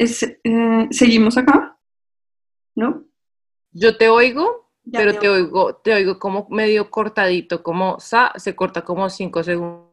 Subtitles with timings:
[0.00, 1.76] Es, eh, ¿Seguimos acá?
[2.74, 3.04] ¿No?
[3.72, 8.56] Yo te oigo, Ya pero te oigo, te oigo como medio cortadito, como sa, se
[8.56, 9.90] corta como cinco segundos.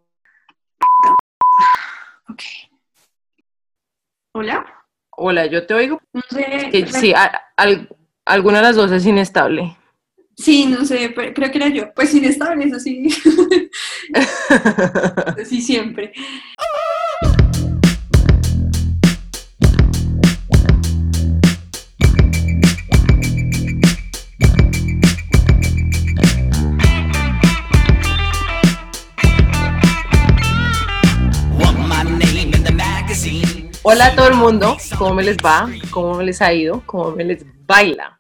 [2.30, 2.41] Ok.
[4.34, 4.66] ¿Hola?
[5.09, 6.00] Hola, yo te oigo.
[6.14, 6.70] No sé.
[6.71, 7.89] Que sí, a- al-
[8.24, 9.76] alguna de las dos es inestable.
[10.38, 11.94] Sí, no sé, pero creo que era yo.
[11.94, 13.10] Pues inestable, eso sí.
[15.46, 16.14] sí, siempre.
[33.90, 35.70] Hola a todo el mundo, ¿cómo me les va?
[35.91, 36.84] ¿Cómo me les ha ido?
[36.86, 38.18] ¿Cómo me les baila?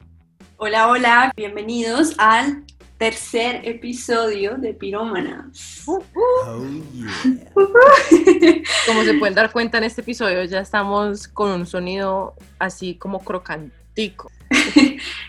[0.55, 2.63] Hola, hola, bienvenidos al
[2.97, 5.83] tercer episodio de Pirómanas.
[5.85, 6.01] Oh
[6.93, 7.51] yeah.
[8.87, 13.21] Como se pueden dar cuenta en este episodio, ya estamos con un sonido así como
[13.21, 14.31] crocantico.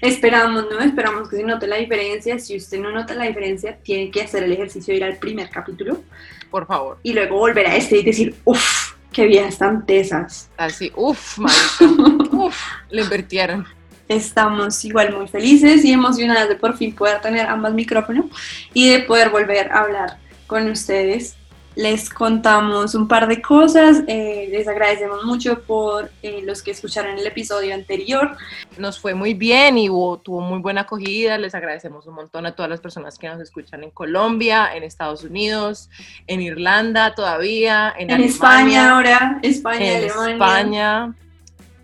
[0.01, 0.79] Esperamos, ¿no?
[0.79, 2.39] Esperamos que se note la diferencia.
[2.39, 5.51] Si usted no nota la diferencia, tiene que hacer el ejercicio de ir al primer
[5.51, 6.01] capítulo
[6.49, 6.99] Por favor.
[7.03, 10.51] y luego volver a este y decir, uff, qué viejas tan tesas.
[10.56, 12.28] Así, uff, marica.
[12.37, 12.56] Uff,
[12.91, 13.67] le invirtieron.
[14.09, 18.27] Estamos igual muy felices y emocionadas de por fin poder tener ambas micrófonos
[18.73, 21.37] y de poder volver a hablar con ustedes.
[21.79, 27.17] Les contamos un par de cosas, eh, les agradecemos mucho por eh, los que escucharon
[27.17, 28.37] el episodio anterior.
[28.79, 31.39] Nos fue muy bien y hubo, tuvo muy buena acogida.
[31.39, 35.23] Les agradecemos un montón a todas las personas que nos escuchan en Colombia, en Estados
[35.23, 35.89] Unidos,
[36.27, 40.33] en Irlanda todavía, en, En Alemania, España ahora, España, en Alemania.
[40.33, 41.15] España,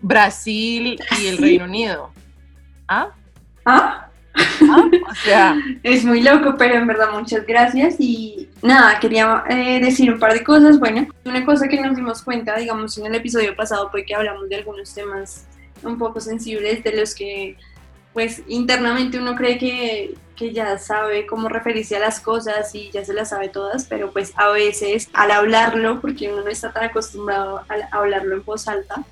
[0.01, 1.37] Brasil y el.
[1.37, 2.11] Reino Unido.
[2.89, 3.11] ¿Ah?
[3.65, 4.04] ¿Ah?
[5.09, 10.11] O sea, Es muy loco, pero en verdad muchas gracias y nada, quería eh, decir
[10.11, 10.79] un par de cosas.
[10.79, 14.49] Bueno, una cosa que nos dimos cuenta, digamos, en el episodio pasado fue que hablamos
[14.49, 15.45] de algunos temas
[15.83, 17.57] un poco sensibles de los que
[18.13, 23.03] pues internamente uno cree que, que ya sabe cómo referirse a las cosas y ya
[23.03, 26.85] se las sabe todas, pero pues a veces al hablarlo, porque uno no está tan
[26.85, 29.03] acostumbrado a a hablarlo en voz alta,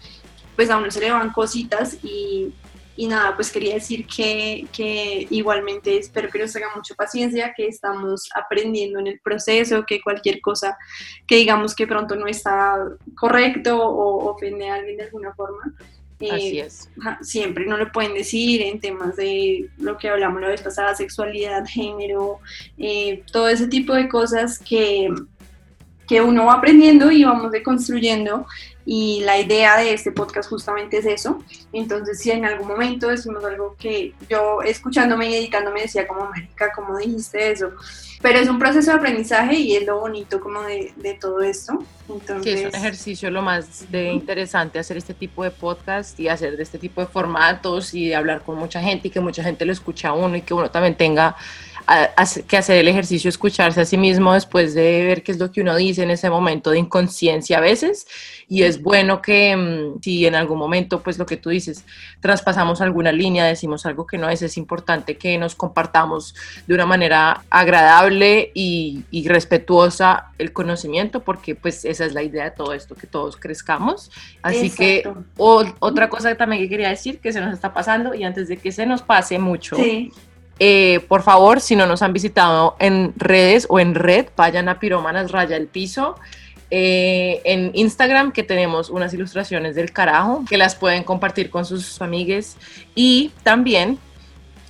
[0.55, 2.53] pues a uno se le van cositas y,
[2.95, 7.67] y nada, pues quería decir que, que igualmente espero que nos tengan mucha paciencia, que
[7.67, 10.77] estamos aprendiendo en el proceso, que cualquier cosa
[11.25, 12.75] que digamos que pronto no está
[13.15, 15.73] correcto o ofende a alguien de alguna forma.
[16.19, 16.89] eh, así es.
[17.21, 21.65] Siempre no le pueden decir en temas de lo que hablamos la vez pasada, sexualidad,
[21.65, 22.39] género,
[22.77, 25.09] eh, todo ese tipo de cosas que,
[26.07, 28.45] que uno va aprendiendo y vamos deconstruyendo
[28.85, 31.41] y la idea de este podcast justamente es eso.
[31.71, 36.71] Entonces, si en algún momento decimos algo que yo escuchándome y editándome decía como, marica,
[36.73, 37.71] ¿cómo dijiste eso?
[38.21, 41.79] Pero es un proceso de aprendizaje y es lo bonito como de, de todo esto.
[42.07, 46.27] Sí, Entonces, es un ejercicio lo más de interesante hacer este tipo de podcast y
[46.27, 49.43] hacer de este tipo de formatos y de hablar con mucha gente y que mucha
[49.43, 51.35] gente lo escuche a uno y que uno también tenga
[51.87, 55.51] a- que hacer el ejercicio, escucharse a sí mismo después de ver qué es lo
[55.51, 58.07] que uno dice en ese momento de inconsciencia a veces.
[58.47, 61.85] Y es bueno que mm, si en algún momento, pues lo que tú dices,
[62.19, 66.35] traspasamos alguna línea, decimos algo que no es, es importante que nos compartamos
[66.67, 72.43] de una manera agradable y, y respetuosa el conocimiento, porque pues esa es la idea
[72.45, 74.11] de todo esto, que todos crezcamos.
[74.41, 75.23] Así que Exacto.
[75.37, 78.57] o- otra cosa también que quería decir que se nos está pasando y antes de
[78.57, 80.11] que se nos pase mucho, sí,
[80.59, 84.79] eh, por favor, si no nos han visitado en redes o en red, vayan a
[84.79, 86.15] Pirómanas Raya el Piso.
[86.75, 92.01] eh, en Instagram que tenemos unas ilustraciones del carajo que las pueden compartir con sus
[92.01, 92.57] amigues
[92.95, 93.99] y también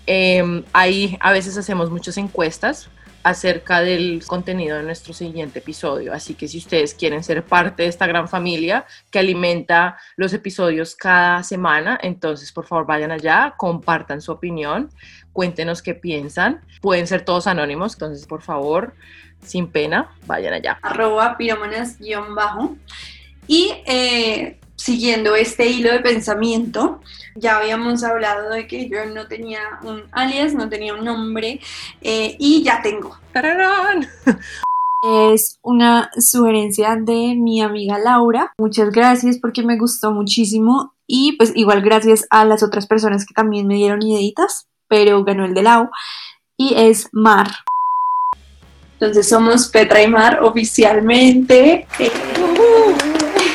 [0.06, 2.90] eh, ahí a veces hacemos muchas encuestas
[3.24, 6.14] acerca del contenido de nuestro siguiente episodio.
[6.14, 10.96] Así que si ustedes quieren ser parte de esta gran familia que alimenta los episodios
[10.96, 14.90] cada semana, entonces por favor vayan allá, compartan su opinión,
[15.34, 16.62] cuéntenos qué piensan.
[16.82, 18.94] Pueden ser todos anónimos, entonces por favor,
[19.44, 20.80] sin pena, vayan allá.
[20.82, 22.78] arroba piromanas-bajo.
[23.48, 27.02] Y eh, siguiendo este hilo de pensamiento,
[27.36, 31.60] ya habíamos hablado de que yo no tenía un alias, no tenía un nombre,
[32.02, 33.18] eh, y ya tengo.
[33.34, 34.08] ¡Tararán!
[35.04, 38.54] Es una sugerencia de mi amiga Laura.
[38.58, 43.34] Muchas gracias porque me gustó muchísimo y pues igual gracias a las otras personas que
[43.34, 45.90] también me dieron ideitas, pero ganó el de Lau
[46.58, 47.48] y es Mar.
[48.94, 51.88] Entonces somos Petra y Mar oficialmente.
[52.00, 52.12] Eh,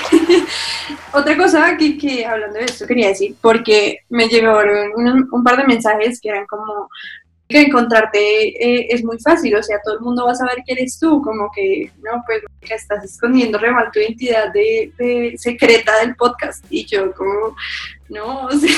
[1.13, 5.57] Otra cosa que, que hablando de esto quería decir, porque me llegaron un, un par
[5.57, 6.89] de mensajes que eran como,
[7.49, 10.75] que encontrarte eh, es muy fácil, o sea, todo el mundo va a saber que
[10.75, 15.35] eres tú, como que, no, pues que estás escondiendo re mal tu identidad de, de
[15.39, 16.63] secreta del podcast.
[16.69, 17.57] Y yo como,
[18.11, 18.71] no, o sea,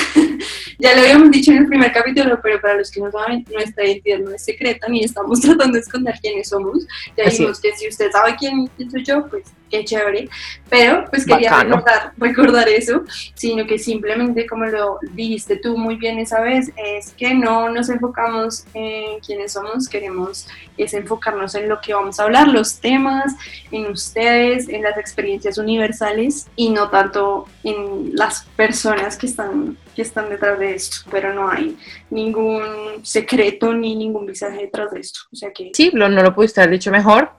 [0.79, 3.85] ya lo habíamos dicho en el primer capítulo, pero para los que no saben, nuestra
[3.85, 6.85] identidad no es secreta, ni estamos tratando de esconder quiénes somos.
[7.17, 10.29] Ya dijimos que si usted sabe quién, quién soy yo, pues qué chévere.
[10.69, 11.77] Pero pues quería Bacano.
[11.77, 13.03] recordar, recordar eso,
[13.33, 17.89] sino que simplemente, como lo dijiste tú muy bien esa vez, es que no nos
[17.89, 20.47] enfocamos en quiénes somos, queremos
[20.77, 23.33] es enfocarnos en lo que vamos a hablar, los temas,
[23.71, 30.01] en ustedes, en las experiencias universales y no tanto en las personas que están, que
[30.01, 30.97] están detrás de esto.
[31.11, 31.77] Pero no hay
[32.09, 32.61] ningún
[33.03, 35.19] secreto ni ningún mensaje detrás de esto.
[35.31, 37.31] O sea que Sí, lo- no lo pudiste haber dicho mejor.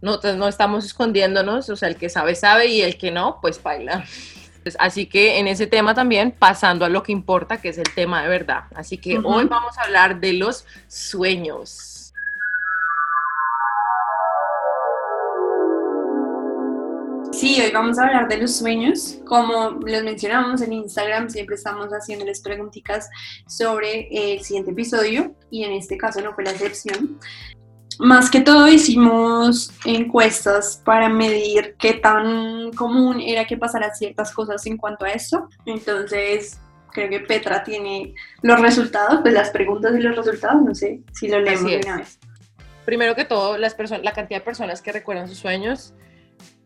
[0.00, 3.62] Nosotros no estamos escondiéndonos, o sea, el que sabe, sabe y el que no, pues
[3.62, 4.04] baila.
[4.78, 8.22] Así que en ese tema también, pasando a lo que importa, que es el tema
[8.22, 8.64] de verdad.
[8.74, 12.12] Así que hoy vamos a hablar de los sueños.
[17.32, 19.18] Sí, hoy vamos a hablar de los sueños.
[19.26, 23.10] Como les mencionamos en Instagram, siempre estamos haciéndoles preguntitas
[23.46, 27.18] sobre el siguiente episodio y en este caso no fue la excepción.
[27.98, 34.64] Más que todo hicimos encuestas para medir qué tan común era que pasaran ciertas cosas
[34.66, 35.48] en cuanto a esto.
[35.66, 36.58] Entonces,
[36.92, 41.28] creo que Petra tiene los resultados, pues las preguntas y los resultados, no sé si
[41.28, 42.18] lo leemos de una vez.
[42.84, 45.94] Primero que todo, las la cantidad de personas que recuerdan sus sueños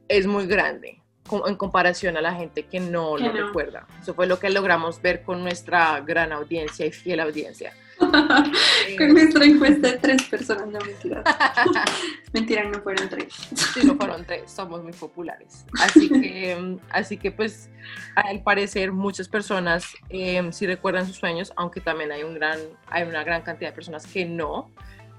[0.09, 1.03] es muy grande
[1.47, 3.47] en comparación a la gente que no Que lo no.
[3.47, 3.87] recuerda.
[4.01, 7.73] Eso fue lo que logramos ver con nuestra gran audiencia y fiel audiencia.
[8.99, 11.23] Con nuestra encuesta de tres personas, no mentira.
[12.33, 13.33] mentira, no fueron tres.
[13.75, 15.65] Sí, no fueron tres, somos muy populares.
[15.81, 17.71] Así que, mm, así que pues,
[18.15, 22.59] al parecer muchas personas eh, sí recuerdan sus sueños, aunque también hay, un gran,
[22.89, 24.71] hay una gran cantidad de personas que no,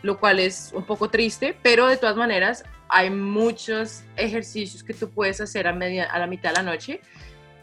[0.02, 5.10] lo cual es un poco triste, pero de todas maneras hay muchos ejercicios que tú
[5.10, 7.02] puedes hacer a, media, a la mitad de la noche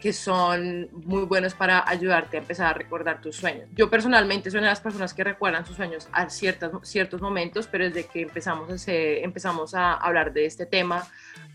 [0.01, 3.67] que son muy buenos para ayudarte a empezar a recordar tus sueños.
[3.75, 7.67] Yo personalmente soy una de las personas que recuerdan sus sueños a ciertas, ciertos momentos,
[7.67, 11.07] pero desde que empezamos a, empezamos a hablar de este tema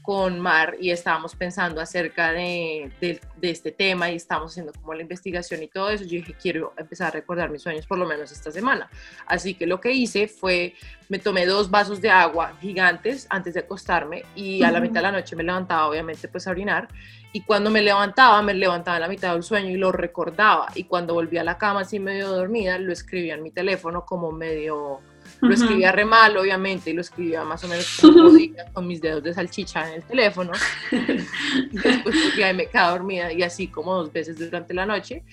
[0.03, 5.03] con Mar y estábamos pensando acerca de, de- este tema y estábamos haciendo como la
[5.03, 8.31] investigación y todo eso, yo dije, quiero empezar a recordar mis sueños por lo menos
[8.33, 8.89] esta semana.
[9.27, 10.75] Así que lo que hice fue,
[11.09, 15.03] me tomé dos vasos de agua gigantes antes de acostarme y a la mitad de
[15.03, 16.89] la noche me levantaba obviamente pues a orinar
[17.33, 20.69] y cuando me levantaba, me levantaba en la mitad del sueño y lo recordaba.
[20.75, 24.31] Y cuando volví a la cama así medio dormida, lo escribía en mi teléfono como
[24.31, 25.01] medio...
[25.41, 29.01] Lo escribía re mal, obviamente, y lo escribía más o menos como podía, con mis
[29.01, 30.53] dedos de salchicha en el teléfono.
[30.93, 35.25] Y después y me quedaba dormida y así como dos veces durante la noche.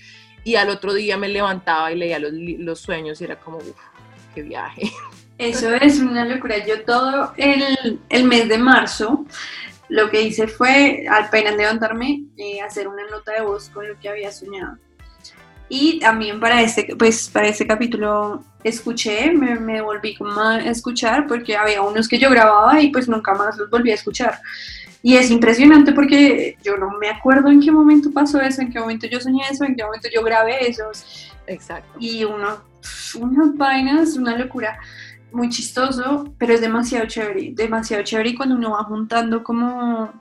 [0.42, 3.76] Y al otro día me levantaba y leía los, los sueños y era como, uff,
[4.34, 4.90] qué viaje.
[5.38, 6.64] Eso es una locura.
[6.66, 9.26] Yo todo el, el mes de marzo
[9.90, 14.08] lo que hice fue, apenas levantarme, eh, hacer una nota de voz con lo que
[14.08, 14.78] había soñado.
[15.68, 21.26] Y también para este, pues, para este capítulo escuché, me, me volví como a escuchar
[21.26, 24.40] porque había unos que yo grababa y pues nunca más los volví a escuchar.
[25.02, 28.80] Y es impresionante porque yo no me acuerdo en qué momento pasó eso, en qué
[28.80, 30.90] momento yo soñé eso, en qué momento yo grabé eso
[31.46, 31.98] Exacto.
[31.98, 32.62] y uno,
[33.18, 34.78] unas vainas, una locura,
[35.32, 40.12] muy chistoso, pero es demasiado chévere, demasiado chévere y cuando uno va juntando como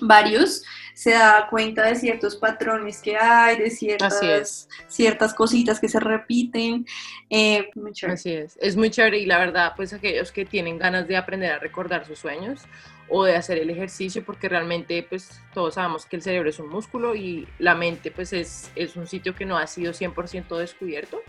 [0.00, 0.64] varios,
[0.94, 6.86] se da cuenta de ciertos patrones que hay, de ciertas, ciertas cositas que se repiten,
[7.30, 8.14] eh, muy chévere.
[8.14, 11.52] Así es, es muy chévere y la verdad, pues aquellos que tienen ganas de aprender
[11.52, 12.60] a recordar sus sueños
[13.08, 16.68] o de hacer el ejercicio, porque realmente pues todos sabemos que el cerebro es un
[16.68, 21.20] músculo y la mente pues es, es un sitio que no ha sido 100% descubierto,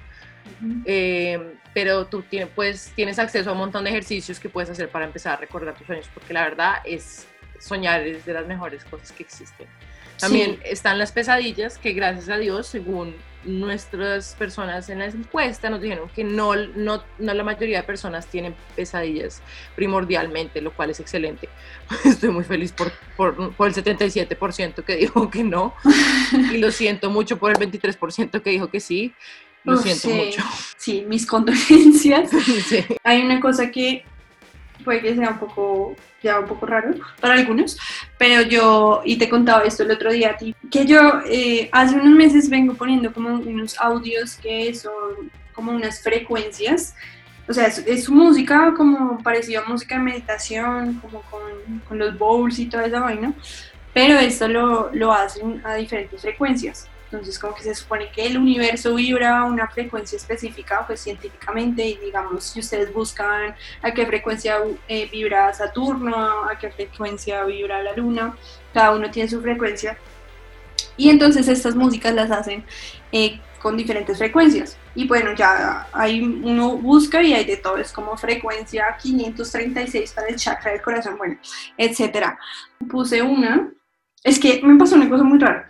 [0.61, 0.81] Ujú.
[0.85, 4.89] Eh, pero tú tienes, pues, tienes acceso a un montón de ejercicios que puedes hacer
[4.89, 7.27] para empezar a recordar tus sueños, porque la verdad es
[7.59, 9.67] soñar es de las mejores cosas que existen.
[10.19, 10.59] También Sí.
[10.65, 16.09] están las pesadillas, que gracias a Dios, según nuestras personas en la encuesta, nos dijeron
[16.15, 19.41] que no, no, no la mayoría de personas tienen pesadillas
[19.75, 21.49] primordialmente, lo cual es excelente.
[22.05, 25.75] Estoy muy feliz por, por, por el 77% que dijo que no,
[26.51, 29.13] y lo siento mucho por el 23% que dijo que sí.
[29.65, 30.13] Lo Uf, siento sí.
[30.13, 30.43] mucho.
[30.77, 32.29] Sí, mis condolencias.
[32.67, 32.85] Sí.
[33.03, 34.05] Hay una cosa que
[34.83, 37.77] puede que sea un poco, ya un poco raro para algunos,
[38.17, 41.95] pero yo, y te contaba esto el otro día a ti, que yo eh, hace
[41.95, 46.95] unos meses vengo poniendo como unos audios que son como unas frecuencias,
[47.47, 52.17] o sea, es, es música como parecido a música de meditación, como con, con los
[52.17, 53.33] bowls y toda esa vaina,
[53.93, 56.87] pero esto lo, lo hacen a diferentes frecuencias.
[57.15, 61.85] Entonces como que se supone que el universo vibra a una frecuencia específica, pues científicamente,
[61.85, 64.57] y digamos, si ustedes buscan a qué frecuencia
[64.87, 68.37] eh, vibra Saturno, a qué frecuencia vibra la Luna,
[68.73, 69.97] cada uno tiene su frecuencia,
[70.97, 72.63] y entonces estas músicas las hacen
[73.11, 74.77] eh, con diferentes frecuencias.
[74.93, 80.27] Y bueno, ya hay uno busca y hay de todo, es como frecuencia 536 para
[80.27, 81.37] el chakra del corazón, bueno,
[81.77, 82.37] etcétera.
[82.89, 83.71] Puse una,
[84.23, 85.67] es que me pasó una cosa muy rara.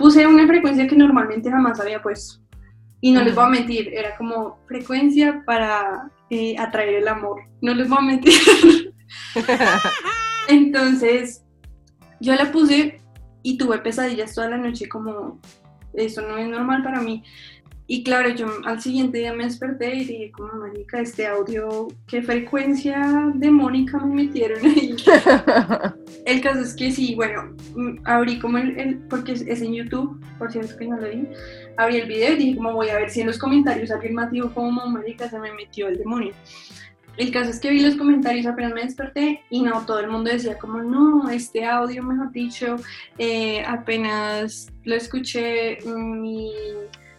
[0.00, 2.40] Puse una frecuencia que normalmente jamás había puesto.
[3.02, 7.42] Y no les voy a mentir, era como frecuencia para eh, atraer el amor.
[7.60, 8.94] No les voy a mentir.
[10.48, 11.44] Entonces,
[12.18, 13.02] yo la puse
[13.42, 15.38] y tuve pesadillas toda la noche como
[15.92, 17.22] eso no es normal para mí.
[17.92, 22.22] Y claro, yo al siguiente día me desperté y dije, como marica, este audio, ¿qué
[22.22, 24.94] frecuencia demónica me metieron ahí?
[26.24, 30.52] el caso es que sí, bueno, mm, abrí como el, porque es, en YouTube, por
[30.52, 31.26] cierto que no lo vi,
[31.76, 34.30] abrí el video y dije, como voy a ver si en los comentarios alguien más
[34.30, 36.32] dijo, como marica, se me metió el demonio.
[37.16, 40.30] El caso es que vi los comentarios apenas me desperté y no, todo el mundo
[40.30, 42.76] decía como, no, este audio, mejor dicho,
[43.18, 46.52] eh, apenas lo escuché, mi,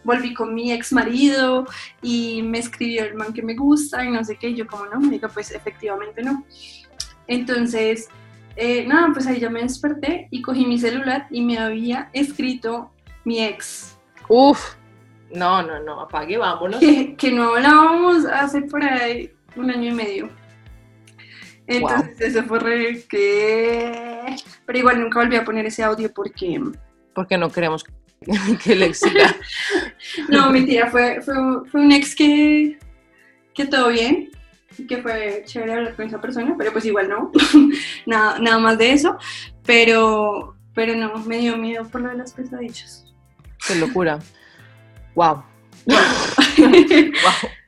[0.04, 1.66] volví con mi ex marido
[2.02, 4.86] y me escribió el man que me gusta y no sé qué, y yo como,
[4.86, 6.44] no, me digo, pues efectivamente no.
[7.26, 8.08] Entonces,
[8.56, 12.90] eh, nada, pues ahí ya me desperté y cogí mi celular y me había escrito
[13.24, 13.96] mi ex.
[14.28, 14.74] Uf,
[15.32, 16.80] no, no, no, apague, vámonos.
[16.80, 20.42] Que, que no hablábamos hace por ahí un año y medio.
[21.66, 24.36] Entonces eso fue re que...
[24.66, 26.60] Pero igual nunca volví a poner ese audio porque...
[27.14, 27.84] Porque no queremos
[28.64, 29.34] que le siga.
[30.28, 31.34] no, mentira, fue, fue,
[31.70, 32.78] fue, un ex que,
[33.54, 34.30] que todo bien,
[34.88, 37.30] que fue chévere hablar con esa persona, pero pues igual no,
[38.06, 39.16] nada, nada más de eso,
[39.64, 43.12] pero, pero no, me dio miedo por lo de las pesadillas.
[43.66, 44.18] Qué locura.
[45.14, 45.44] Wow.
[45.86, 46.00] wow.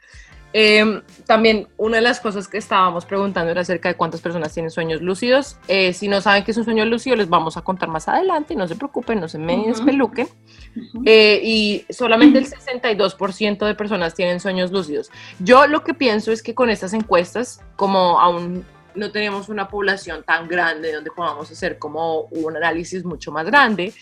[0.56, 4.70] Em, también una de las cosas que estábamos preguntando era acerca de cuántas personas tienen
[4.70, 5.58] sueños lúcidos.
[5.66, 8.54] Eh, si no saben qué es un sueño lúcido, les vamos a contar más adelante,
[8.54, 10.28] no se preocupen, no se me despeluquen.
[11.04, 15.10] Eh, y solamente el 62% de personas tienen sueños lúcidos.
[15.38, 18.64] Yo lo que pienso es que con estas encuestas, como aún
[18.94, 23.92] no tenemos una población tan grande donde podamos hacer como un análisis mucho más grande,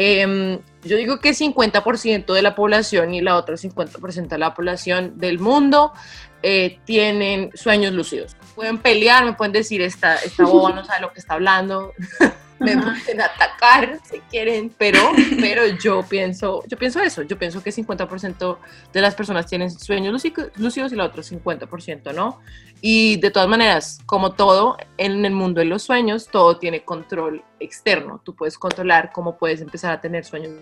[0.00, 5.18] Em, yo digo que 50% de la población y la otra 50% de la población
[5.18, 5.92] del mundo
[6.40, 8.36] eh, tienen sueños lúcidos.
[8.54, 11.94] Pueden pelear, me pueden decir, esta, esta boba no sabe lo que está hablando.
[12.58, 15.00] me pueden atacar si quieren, pero,
[15.40, 18.58] pero yo pienso, yo pienso eso, yo pienso que 50%
[18.92, 20.24] de las personas tienen sueños
[20.56, 22.40] lúcidos y la otra 50% no.
[22.80, 27.42] Y de todas maneras, como todo en el mundo de los sueños, todo tiene control
[27.58, 28.20] externo.
[28.24, 30.52] Tú puedes controlar cómo puedes empezar a tener sueños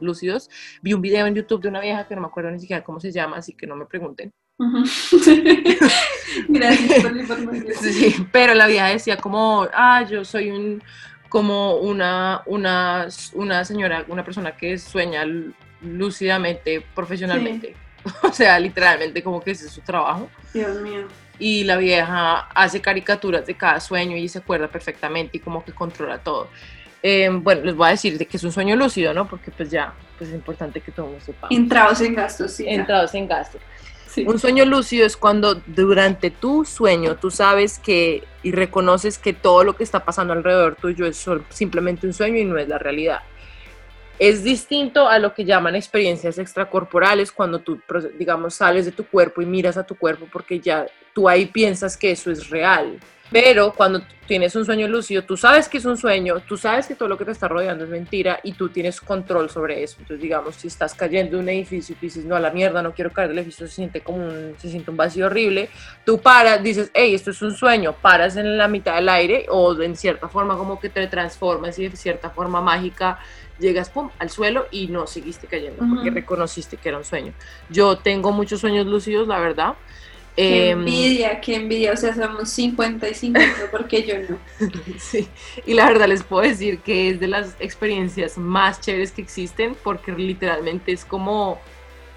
[0.00, 0.50] lúcidos.
[0.82, 3.00] Vi un video en YouTube de una vieja que no me acuerdo ni siquiera cómo
[3.00, 4.32] se llama, así que no me pregunten.
[6.48, 7.74] Gracias por la información.
[7.80, 10.82] Sí, pero la vieja decía como, ah, yo soy un
[11.30, 15.24] como una, una, una señora, una persona que sueña
[15.80, 17.74] lúcidamente, profesionalmente.
[18.22, 20.30] O sea, literalmente como que ese es su trabajo.
[20.54, 21.06] Dios mío.
[21.38, 25.72] Y la vieja hace caricaturas de cada sueño y se acuerda perfectamente y como que
[25.72, 26.48] controla todo.
[27.02, 29.28] Em, bueno, les voy a decir de que es un sueño lúcido, ¿no?
[29.28, 31.54] Porque pues ya, pues es importante que todos sepamos.
[31.54, 32.64] Entrados en gastos, sí.
[32.66, 33.60] Entrados en gastos.
[34.26, 39.64] Un sueño lúcido es cuando durante tu sueño tú sabes que y reconoces que todo
[39.64, 43.20] lo que está pasando alrededor tuyo es simplemente un sueño y no es la realidad.
[44.18, 47.80] Es distinto a lo que llaman experiencias extracorporales cuando tú,
[48.18, 51.96] digamos, sales de tu cuerpo y miras a tu cuerpo porque ya tú ahí piensas
[51.96, 52.98] que eso es real.
[53.30, 56.94] Pero cuando tienes un sueño lúcido, tú sabes que es un sueño, tú sabes que
[56.94, 59.96] todo lo que te está rodeando es mentira y tú tienes control sobre eso.
[59.98, 62.92] Entonces, digamos, si estás cayendo de un edificio y dices, no, a la mierda, no
[62.92, 65.68] quiero caer del edificio, se siente como un, se siente un vacío horrible,
[66.04, 69.80] tú paras, dices, hey, esto es un sueño, paras en la mitad del aire o
[69.80, 73.18] en cierta forma como que te transformas y de cierta forma mágica
[73.58, 77.32] llegas pum, al suelo y no seguiste cayendo porque reconociste que era un sueño.
[77.68, 79.74] Yo tengo muchos sueños lúcidos, la verdad.
[80.40, 84.38] Qué em, envidia, qué envidia, o sea, somos 50 y 50, porque yo no.
[84.98, 85.28] Sí,
[85.66, 89.76] y la verdad les puedo decir que es de las experiencias más chéveres que existen,
[89.84, 91.60] porque literalmente es como,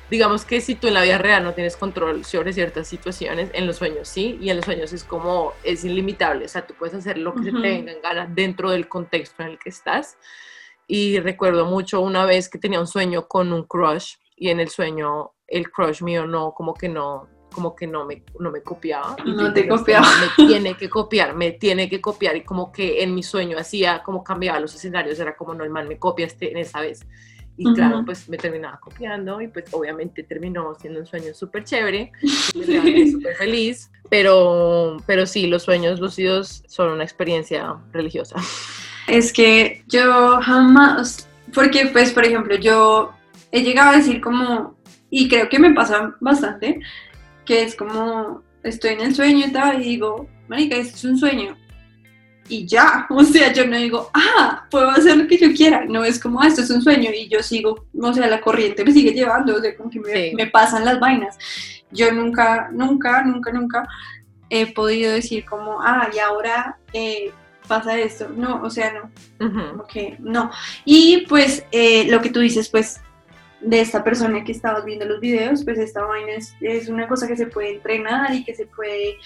[0.09, 3.67] digamos que si tú en la vida real no tienes control sobre ciertas situaciones, en
[3.67, 6.95] los sueños sí, y en los sueños es como, es ilimitable, o sea, tú puedes
[6.95, 10.17] hacer lo que se te venga en gana dentro del contexto en el que estás.
[10.87, 14.69] Y recuerdo mucho una vez que tenía un sueño con un crush, y en el
[14.69, 19.15] sueño el crush mío no, como que no, como que no me, no me copiaba.
[19.25, 20.07] no te copiaba.
[20.19, 22.35] Me tiene que copiar, me tiene que copiar.
[22.35, 25.69] Y como que en mi sueño hacía, como cambiaba los escenarios, era como, no, el
[25.69, 27.05] man me copia este, en esa vez.
[27.55, 28.05] Y claro, Ujú.
[28.05, 33.35] pues me terminaba copiando y pues obviamente terminó siendo un sueño súper chévere, y súper
[33.35, 38.37] feliz, pero, pero sí, los sueños lúcidos son una experiencia religiosa.
[39.07, 43.11] Es que yo jamás, porque pues por ejemplo yo
[43.51, 44.75] he llegado a decir como,
[45.11, 46.79] y creo que me pasa bastante,
[47.45, 51.17] que es como estoy en el sueño y tal, y digo, marica, esto es un
[51.17, 51.57] sueño.
[52.49, 56.03] Y ya, o sea, yo no digo, ah, puedo hacer lo que yo quiera, no
[56.03, 58.91] es como, ah, esto es un sueño y yo sigo, o sea, la corriente me
[58.91, 60.35] sigue llevando, o sea, como que me, Sí.
[60.35, 61.37] me pasan las vainas.
[61.91, 63.87] Yo nunca, nunca, nunca, nunca
[64.49, 67.31] he podido decir como, ah, y ahora eh,
[67.67, 68.29] pasa esto.
[68.35, 69.11] No, o sea, no,
[69.69, 70.51] como que no.
[70.85, 72.99] Y pues eh, lo que tú dices, pues
[73.63, 77.27] de esta persona que estabas viendo los videos, pues esta vaina es, es una cosa
[77.27, 79.17] que se puede entrenar y que se puede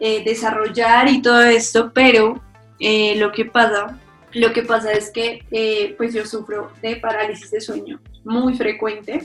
[0.00, 2.42] eh, desarrollar y todo esto, pero
[2.80, 3.98] eh, lo que pasa,
[4.32, 9.22] lo que pasa es que eh, pues yo sufro de parálisis de sueño muy frecuente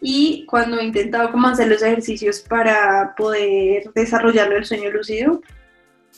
[0.00, 5.40] y cuando he intentado como hacer los ejercicios para poder desarrollarlo el sueño lúcido,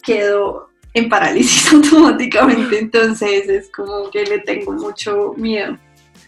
[0.03, 5.79] quedo en parálisis automáticamente, entonces es como que le tengo mucho miedo.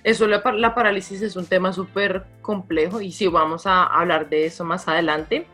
[0.05, 4.47] Eso, la, la parálisis es un tema súper complejo y sí, vamos a hablar de
[4.47, 5.47] eso más adelante.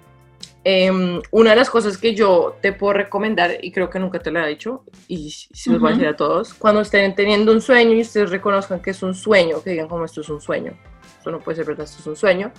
[0.64, 4.30] Em, una de las cosas que yo te puedo recomendar, y creo que nunca te
[4.30, 7.60] lo he dicho, y si los voy a decir a todos, cuando estén teniendo un
[7.60, 10.72] sueño y ustedes reconozcan que es un sueño, que digan como esto es un sueño,
[11.16, 12.52] esto no puede ser verdad, esto es un sueño,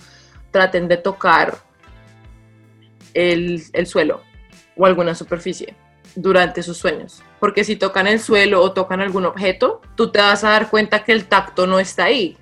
[0.51, 1.57] traten de tocar
[3.13, 4.21] el, el suelo
[4.77, 5.75] o alguna superficie
[6.15, 7.21] durante sus sueños.
[7.39, 11.03] Porque si tocan el suelo o tocan algún objeto, tú te vas a dar cuenta
[11.03, 12.37] que el tacto no está ahí.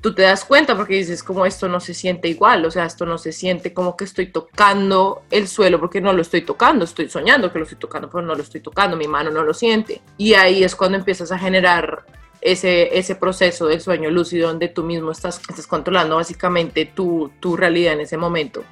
[0.00, 3.04] Tú te das cuenta porque dices como esto no se siente igual, o sea, esto
[3.04, 7.10] no se siente como que estoy tocando el suelo porque no lo estoy tocando, estoy
[7.10, 10.00] soñando que lo estoy tocando, pero no lo estoy tocando, mi mano no lo siente.
[10.16, 12.06] Y ahí es cuando empiezas a generar
[12.40, 17.56] ese, ese proceso del sueño lúcido donde tú mismo estás, estás controlando básicamente tu, tu
[17.56, 18.64] realidad en ese momento.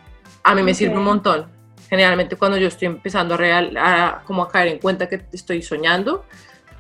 [0.45, 1.58] A mí me sirve un montón.
[1.89, 5.63] Generalmente cuando yo estoy empezando a, real, a, como a caer en cuenta que estoy
[5.63, 6.25] soñando,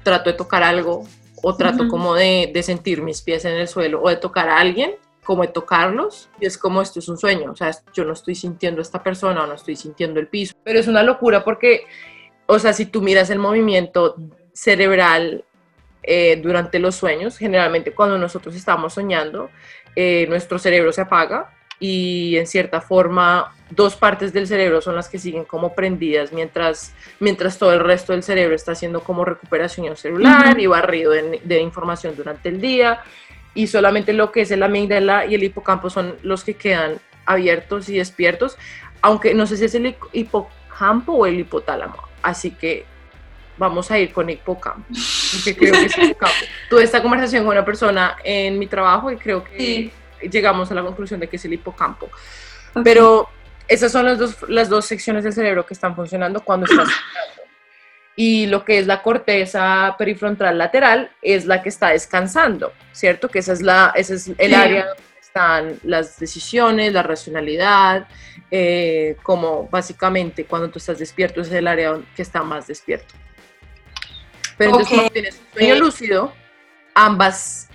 [0.02, 1.06] trato de tocar algo
[1.42, 1.90] o trato Ujú.
[1.90, 4.92] como de, de sentir mis pies en el suelo o de tocar a alguien,
[5.24, 6.28] como de tocarlos.
[6.40, 9.02] Y es como esto es un sueño, o sea, yo no estoy sintiendo a esta
[9.02, 10.54] persona o no estoy sintiendo el piso.
[10.64, 11.84] Pero es una locura porque,
[12.46, 14.16] o sea, si tú miras el movimiento
[14.52, 15.44] cerebral
[16.02, 19.50] eh, durante los sueños, generalmente cuando nosotros estamos soñando,
[19.94, 25.08] eh, nuestro cerebro se apaga y en cierta forma dos partes del cerebro son las
[25.08, 29.96] que siguen como prendidas mientras, mientras todo el resto del cerebro está haciendo como recuperación
[29.96, 30.60] celular Ujú.
[30.60, 33.02] y barrido de, de información durante el día
[33.54, 37.88] y solamente lo que es el amígdala y el hipocampo son los que quedan abiertos
[37.88, 38.56] y despiertos,
[39.02, 42.86] aunque no sé si es el hipocampo o el hipotálamo, así que
[43.58, 44.86] vamos a ir con hipocampo,
[45.32, 46.36] porque creo que es hipocampo.
[46.70, 49.90] Tuve esta conversación con una persona en mi trabajo y creo que
[50.30, 52.06] llegamos a la conclusión de que es el hipocampo.
[52.74, 52.82] Ok.
[52.84, 53.28] Pero
[53.68, 56.88] esas son las dos, las dos secciones del cerebro que están funcionando cuando estás.
[58.20, 63.28] Y lo que es la corteza perifrontal lateral es la que está descansando, ¿cierto?
[63.28, 64.54] Que esa es la, ese es el Sí.
[64.54, 68.08] área donde están las decisiones, la racionalidad,
[68.50, 73.14] eh, como básicamente cuando tú estás despierto es el área que está más despierto.
[74.56, 76.32] Pero entonces cuando tienes un sueño lúcido,
[76.94, 77.68] ambas,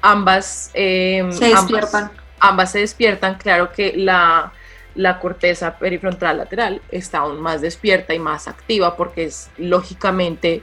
[0.00, 2.12] ambas, eh, Se ambas- despiertan.
[2.38, 4.52] ambas se despiertan, claro que la,
[4.98, 10.60] la corteza perifrontal lateral está aún más despierta y más activa porque es lógicamente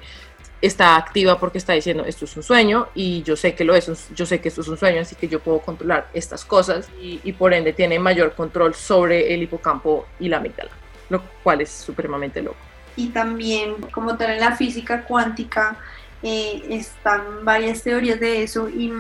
[0.62, 4.10] está activa porque está diciendo esto es un sueño y yo sé que lo es,
[4.13, 7.32] yo sé que esto es un sueño, así que yo puedo controlar estas cosas y,
[7.32, 10.71] por ende tiene mayor control sobre el hipocampo y la amígdala,
[11.10, 12.58] lo cual es supremamente loco.
[12.98, 15.78] y también como tal en la física cuántica
[16.24, 18.91] eh, están varias teorías de eso y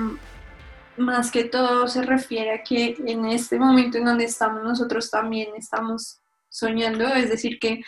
[0.97, 5.49] más que todo se refiere a que en este momento en donde estamos nosotros también
[5.55, 7.81] estamos soñando, es decir que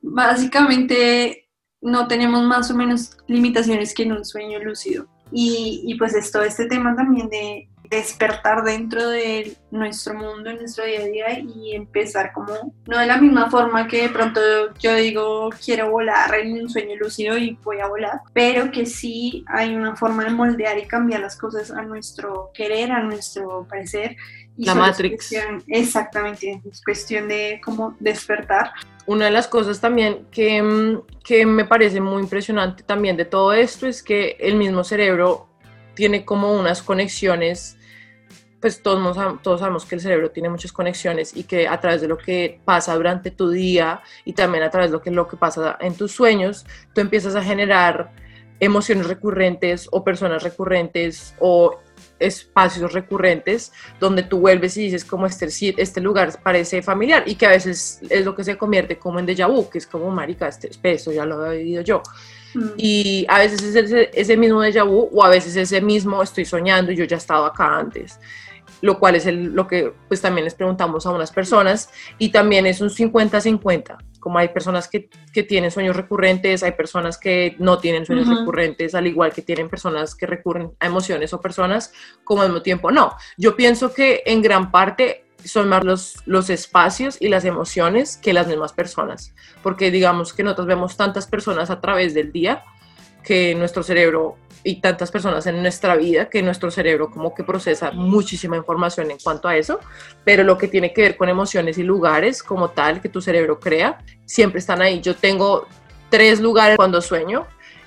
[0.00, 1.48] básicamente
[1.80, 5.08] no tenemos más o menos limitaciones que en un sueño lúcido.
[5.30, 10.56] Y, y pues es todo este tema también de despertar dentro de nuestro mundo, en
[10.56, 14.40] nuestro día a día y empezar como, no de la misma forma que de pronto
[14.80, 19.44] yo digo quiero volar en un sueño lúcido y voy a volar, pero que sí
[19.46, 24.16] hay una forma de moldear y cambiar las cosas a nuestro querer, a nuestro parecer.
[24.56, 25.28] Y La Matrix.
[25.28, 28.72] cuestión- exactamente, es cuestión de cómo despertar.
[29.06, 33.52] Una de las cosas también que, mm, que me parece muy impresionante también de todo
[33.52, 35.48] esto es que el mismo cerebro
[35.94, 37.76] tiene como unas conexiones,
[38.62, 42.06] pues todos, todos sabemos que el cerebro tiene muchas conexiones y que a través de
[42.06, 45.36] lo que pasa durante tu día y también a través de lo que, lo que
[45.36, 48.12] pasa en tus sueños, tú empiezas a generar
[48.60, 51.80] emociones recurrentes o personas recurrentes o
[52.20, 57.46] espacios recurrentes donde tú vuelves y dices como este, este lugar parece familiar y que
[57.46, 60.46] a veces es lo que se convierte como en déjà vu, que es como marica,
[60.46, 62.00] este esto ya lo he vivido yo.
[62.54, 62.68] Mm.
[62.76, 66.44] Y a veces es ese, ese mismo déjà vu o a veces ese mismo estoy
[66.44, 68.20] soñando y yo ya he estado acá antes.
[68.82, 72.66] Lo cual es el- lo que pues también les preguntamos a unas personas y también
[72.66, 73.96] es un 50-50.
[74.20, 78.94] Como hay personas que, que tienen sueños recurrentes, hay personas que no tienen sueños recurrentes,
[78.94, 81.92] al igual que tienen personas que recurren a emociones o personas
[82.24, 83.14] como al mismo tiempo no.
[83.38, 88.32] Yo pienso que en gran parte son más los, los espacios y las emociones que
[88.32, 92.62] las mismas personas, porque digamos que nosotros vemos tantas personas a través del día
[93.24, 97.90] que nuestro cerebro y tantas personas en nuestra vida que nuestro cerebro como que procesa
[97.92, 99.80] muchísima información en cuanto a eso,
[100.24, 103.58] pero lo que tiene que ver con emociones y lugares como tal que tu cerebro
[103.58, 105.00] crea, siempre están ahí.
[105.00, 105.66] Yo tengo
[106.10, 107.46] tres lugares cuando sueño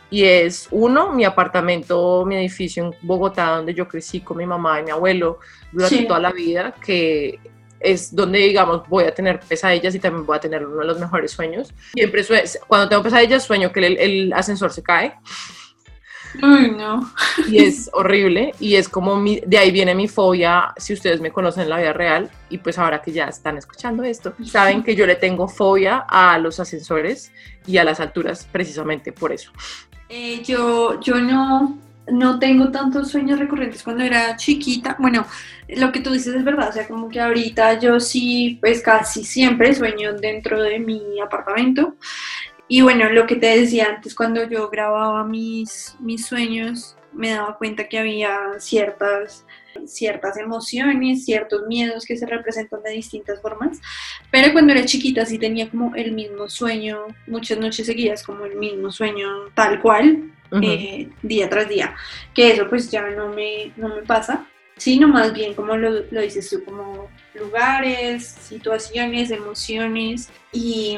[0.10, 4.80] y es uno, mi apartamento, mi edificio en Bogotá, donde yo crecí con mi mamá
[4.80, 5.40] y mi abuelo
[5.72, 6.08] durante Sí.
[6.08, 7.40] toda la vida, que
[7.80, 11.00] es donde, digamos, voy a tener pesadillas y también voy a tener uno de los
[11.00, 11.74] mejores sueños.
[11.94, 12.24] Siempre
[12.68, 15.14] cuando tengo pesadillas sueño que el, el ascensor se cae
[16.78, 17.12] No.
[17.48, 21.32] y es horrible y es como mi- de ahí viene mi fobia si ustedes me
[21.32, 24.96] conocen en la vida real y pues ahora que ya están escuchando esto saben que
[24.96, 27.32] yo le tengo fobia a los ascensores
[27.68, 29.52] y a las alturas precisamente por eso
[30.10, 31.80] Eh, yo, yo no,
[32.12, 34.96] no tengo tantos sueños recurrentes cuando era chiquita.
[35.00, 35.26] Bueno,
[35.68, 39.24] lo que tú dices es verdad, o sea, como que ahorita yo sí, pues casi
[39.24, 41.96] siempre sueño dentro de mi apartamento.
[42.68, 47.58] Y bueno, lo que te decía antes, cuando yo grababa mis, mis sueños, me daba
[47.58, 49.46] cuenta que había ciertas,
[49.86, 53.80] ciertas emociones, ciertos miedos que se representan de distintas formas.
[54.32, 58.56] Pero cuando era chiquita sí tenía como el mismo sueño, muchas noches seguidas, como el
[58.56, 60.64] mismo sueño tal cual, Ujú.
[60.64, 61.96] eh, día tras día.
[62.34, 64.48] Que eso pues ya no me, no me pasa,
[64.78, 70.98] sino más bien como lo, lo dices tú, como lugares, situaciones, emociones y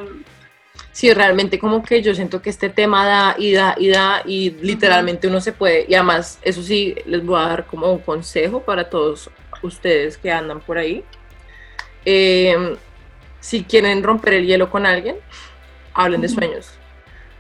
[0.92, 4.50] Sí, realmente como que yo siento que este tema da y da y da y
[4.50, 8.62] literalmente uno se puede, y además eso sí les voy a dar como un consejo
[8.62, 9.30] para todos
[9.62, 11.04] ustedes que andan por ahí.
[12.06, 12.78] Eh,
[13.40, 15.18] si quieren romper el hielo con alguien,
[15.94, 16.72] hablen de sueños.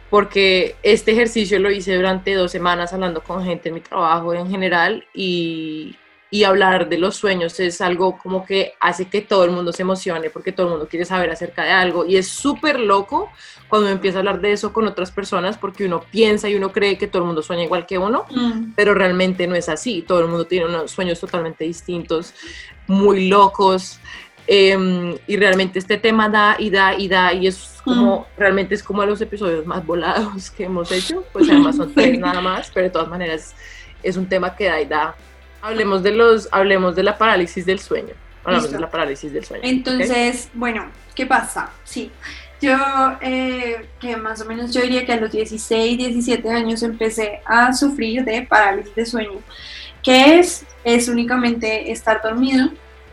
[0.09, 4.49] Porque este ejercicio lo hice durante dos semanas hablando con gente en mi trabajo en
[4.49, 5.95] general y,
[6.29, 9.83] y hablar de los sueños es algo como que hace que todo el mundo se
[9.83, 13.29] emocione porque todo el mundo quiere saber acerca de algo y es súper loco
[13.69, 16.71] cuando uno empieza a hablar de eso con otras personas porque uno piensa y uno
[16.73, 20.01] cree que todo el mundo sueña igual que uno, mm, pero realmente no es así,
[20.01, 22.33] todo el mundo tiene unos sueños totalmente distintos,
[22.87, 23.99] muy locos.
[24.49, 28.83] eh, y realmente este tema da y da y da y es como, realmente es
[28.83, 32.85] como los episodios más volados que hemos hecho, pues además son tres nada más, pero
[32.85, 33.55] de todas maneras
[34.03, 35.15] es un tema que da y da.
[35.61, 38.13] Hablemos de los, hablemos de la parálisis del sueño.
[38.43, 38.77] Hablamos Listo.
[38.77, 39.63] de la parálisis del sueño.
[39.65, 41.69] Entonces, bueno, ¿qué pasa?
[41.83, 42.11] Sí,
[42.61, 42.75] yo,
[43.21, 47.71] eh, que más o menos yo diría que a los 16, 17 años empecé a
[47.73, 49.41] sufrir de parálisis de sueño,
[50.01, 52.69] que es, es únicamente estar dormido,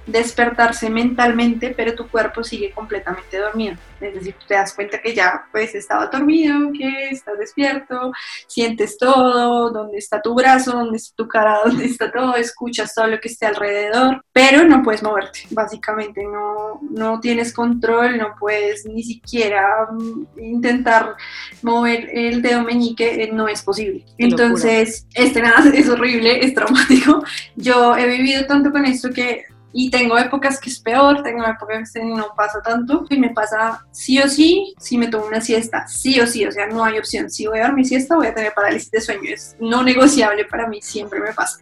[0.07, 3.77] despertarse mentalmente, pero tu cuerpo sigue completamente dormido.
[4.01, 8.13] Es decir, te das cuenta que ya pues estaba dormido, que estás despierto,
[8.47, 13.07] sientes todo, dónde está tu brazo, dónde está tu cara, dónde está todo, escuchas todo
[13.07, 18.85] lo que esté alrededor, pero no puedes moverte, básicamente, no, no tienes control, no puedes
[18.85, 21.15] ni siquiera mm, intentar
[21.63, 24.05] mover el dedo meñique, eh, no es posible.
[24.19, 24.45] Qué locura.
[24.45, 27.25] Entonces, este nada es horrible, es traumático.
[27.57, 29.45] Yo he vivido tanto con esto que
[29.77, 33.05] y tengo épocas que es peor, tengo épocas que no pasa tanto.
[33.11, 36.53] Y me pasa sí o sí, si me tomo una siesta, sí o sí, o
[36.53, 37.29] sea, no hay opción.
[37.29, 39.23] Si voy a dormir siesta, voy a tener parálisis de sueño.
[39.25, 41.59] Es no negociable para mí, siempre me pasa.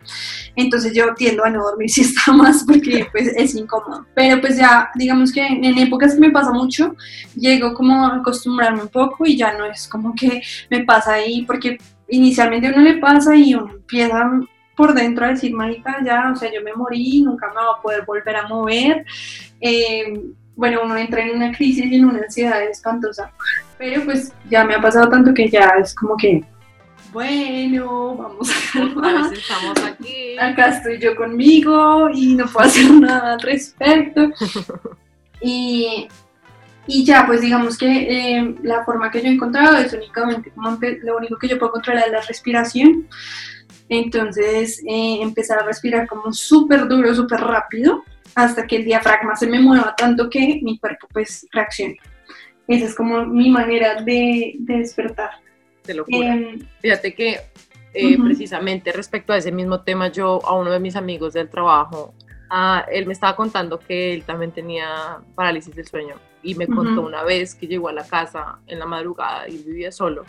[0.54, 4.06] Entonces yo tiendo a no dormir siesta más porque pues es incómodo.
[4.14, 6.94] Pero pues ya, digamos que en épocas que me pasa mucho,
[7.34, 11.46] llego como a acostumbrarme un poco y ya no es como que me pasa ahí
[11.46, 14.30] porque inicialmente uno le pasa y uno empieza
[14.76, 17.82] por dentro a decir, marica, ya, o sea, yo me morí, nunca me voy a
[17.82, 19.04] poder volver a mover.
[19.60, 20.20] Eh,
[20.54, 23.32] bueno, uno entra en una crisis y en una ansiedad espantosa.
[23.78, 26.44] Pero pues ya me ha pasado tanto que ya es como que,
[27.12, 29.32] bueno, vamos a calmar.
[29.32, 30.38] estamos aquí.
[30.38, 34.30] Acá estoy yo conmigo y no puedo hacer nada al respecto.
[35.44, 36.06] Y,
[36.86, 40.78] y ya, pues digamos que eh, la forma que yo he encontrado es únicamente, como
[41.02, 43.08] lo único que yo puedo controlar es la respiración.
[43.92, 48.02] Entonces, eh, empezar a respirar como súper duro, súper rápido,
[48.34, 51.98] hasta que el diafragma se me mueva tanto que mi cuerpo pues reaccione.
[52.66, 55.32] Esa es como mi manera de, de despertar.
[55.82, 56.26] Te lo juro.
[56.26, 57.40] Em, Fíjate que
[57.92, 62.14] eh, precisamente respecto a ese mismo tema, yo a uno de mis amigos del trabajo,
[62.48, 67.00] ah, él me estaba contando que él también tenía parálisis del sueño y me contó
[67.00, 67.08] Ujú.
[67.08, 70.24] una vez que llegó a la casa en la madrugada y vivía solo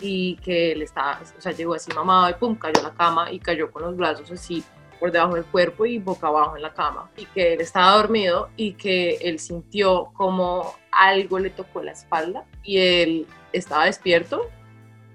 [0.00, 3.32] y que él estaba, o sea, llegó así mamado y pum, cayó a la cama
[3.32, 4.62] y cayó con los brazos así
[4.98, 7.10] por debajo del cuerpo y boca abajo en la cama.
[7.16, 12.44] Y que él estaba dormido y que él sintió como algo le tocó la espalda
[12.62, 14.48] y él estaba despierto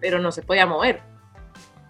[0.04, 1.02] pero no se podía mover.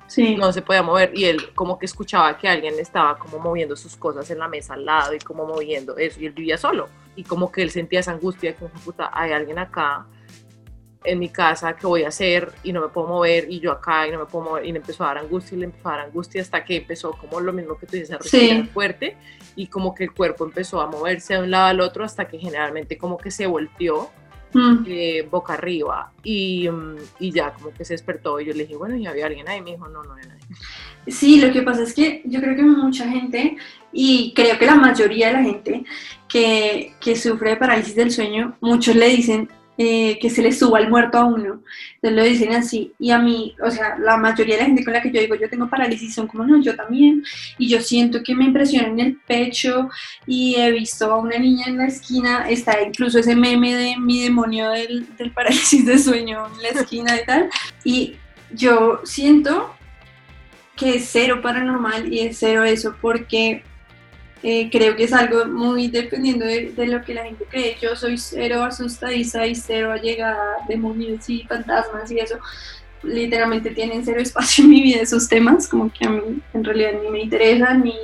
[0.06, 0.36] Sí.
[0.36, 3.96] no se podía mover y él como que escuchaba que alguien estaba como moviendo sus
[3.96, 6.88] cosas en la mesa al lado y como moviendo eso y él vivía solo.
[7.16, 10.06] Y como que él sentía esa angustia de que puta hay alguien acá
[11.04, 14.08] en mi casa que voy a hacer y no me puedo mover y yo acá
[14.08, 15.92] y no me puedo mover y le empezó a dar angustia y le empezó a
[15.98, 18.70] dar angustia hasta que empezó como lo mismo que tú dices a respirar Sí.
[18.74, 19.18] fuerte
[19.56, 22.38] y como que el cuerpo empezó a moverse de un lado al otro hasta que
[22.40, 24.10] generalmente como que se volteó
[24.56, 24.84] Mm.
[24.88, 28.76] eh, boca arriba y, mm, y ya como que se despertó y yo le dije,
[28.76, 29.62] bueno, ¿y había alguien ahí?
[29.62, 30.44] Me dijo, no, no había nadie.
[31.08, 33.58] Sí, lo que pasa es que yo creo que mucha gente,
[33.92, 35.84] y creo que la mayoría de la gente
[36.28, 40.80] que, que sufre de parálisis del sueño, muchos le dicen eh, que se le suba
[40.80, 41.62] el muerto a uno.
[41.96, 42.94] Entonces lo dicen así.
[43.00, 45.36] Y a mí, o sea, la mayoría de la gente con la que yo digo
[45.36, 47.24] yo tengo parálisis son como, no, yo también.
[47.58, 49.90] Y yo siento que me impresiona en el pecho
[50.28, 54.22] y he visto a una niña en la esquina, está incluso ese meme de mi
[54.22, 57.50] demonio del, del parálisis de sueño en la esquina y tal.
[57.84, 58.16] Y
[58.52, 59.74] yo siento
[60.76, 63.64] que es cero paranormal y es cero eso porque
[64.44, 67.78] eh, creo que es algo muy dependiendo de, de lo que la gente cree.
[67.82, 72.38] Yo soy cero asustadiza y cero allegada a demonios y fantasmas y eso.
[73.04, 76.92] Literalmente tienen cero espacio en mi vida esos temas, como que a mí en realidad
[77.02, 77.96] ni me interesan ni,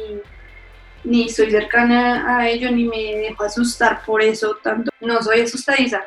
[1.04, 4.92] ni soy cercana a ello ni me dejo asustar por eso tanto.
[5.02, 6.04] No soy asustadiza.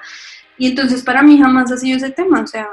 [0.59, 2.68] Y entonces para mí jamás ha sido ese tema, o sea,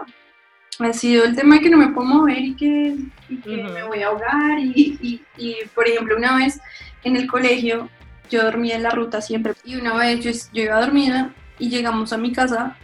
[0.79, 2.95] ha sido el tema de que no me puedo mover y que,
[3.29, 4.59] y que me voy a ahogar.
[4.59, 6.59] Y, y- y, por ejemplo, una vez
[7.03, 7.89] en el colegio
[8.29, 9.53] yo dormía en la ruta siempre.
[9.63, 12.75] Y una vez yo, yo iba dormida y llegamos a mi casa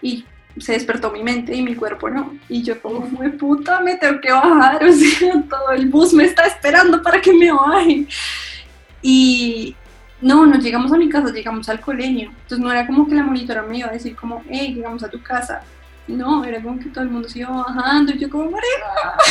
[0.00, 0.24] y
[0.58, 2.34] se despertó mi mente y mi cuerpo no.
[2.48, 4.84] Y yo como, fue puta, me tengo que bajar.
[4.88, 8.06] O sea, todo el bus me está esperando para que me baje.
[9.00, 9.74] Y
[10.20, 12.30] no, no llegamos a mi casa, llegamos al colegio.
[12.30, 15.10] Entonces no era como que la monitora me iba a decir como, hey, llegamos a
[15.10, 15.62] tu casa.
[16.06, 18.68] No, era como que todo el mundo se iba bajando y yo como, María,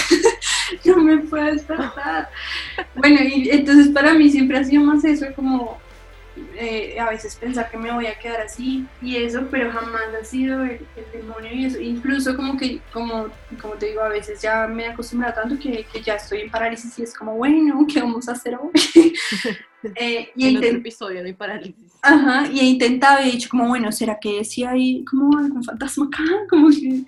[0.86, 2.30] no me puedo despertar.
[2.96, 5.80] Bueno, y entonces para mí siempre ha sido más eso, como
[6.56, 10.24] eh, a veces pensar que me voy a quedar así y eso, pero jamás ha
[10.24, 11.80] sido el, el demonio y eso.
[11.80, 13.28] Incluso como que, como,
[13.62, 16.52] como te digo, a veces ya me he acostumbrado tanto que, que ya estoy en
[16.52, 18.72] parálisis y es como, bueno, ¿qué vamos a hacer hoy?
[19.96, 21.94] Eh, y En otro episodio no hay parálisis.
[22.04, 25.64] Ajá, y he intentado y he dicho como, bueno, ¿será que sí hay como algún
[25.64, 26.24] fantasma acá?
[26.50, 27.04] Como que,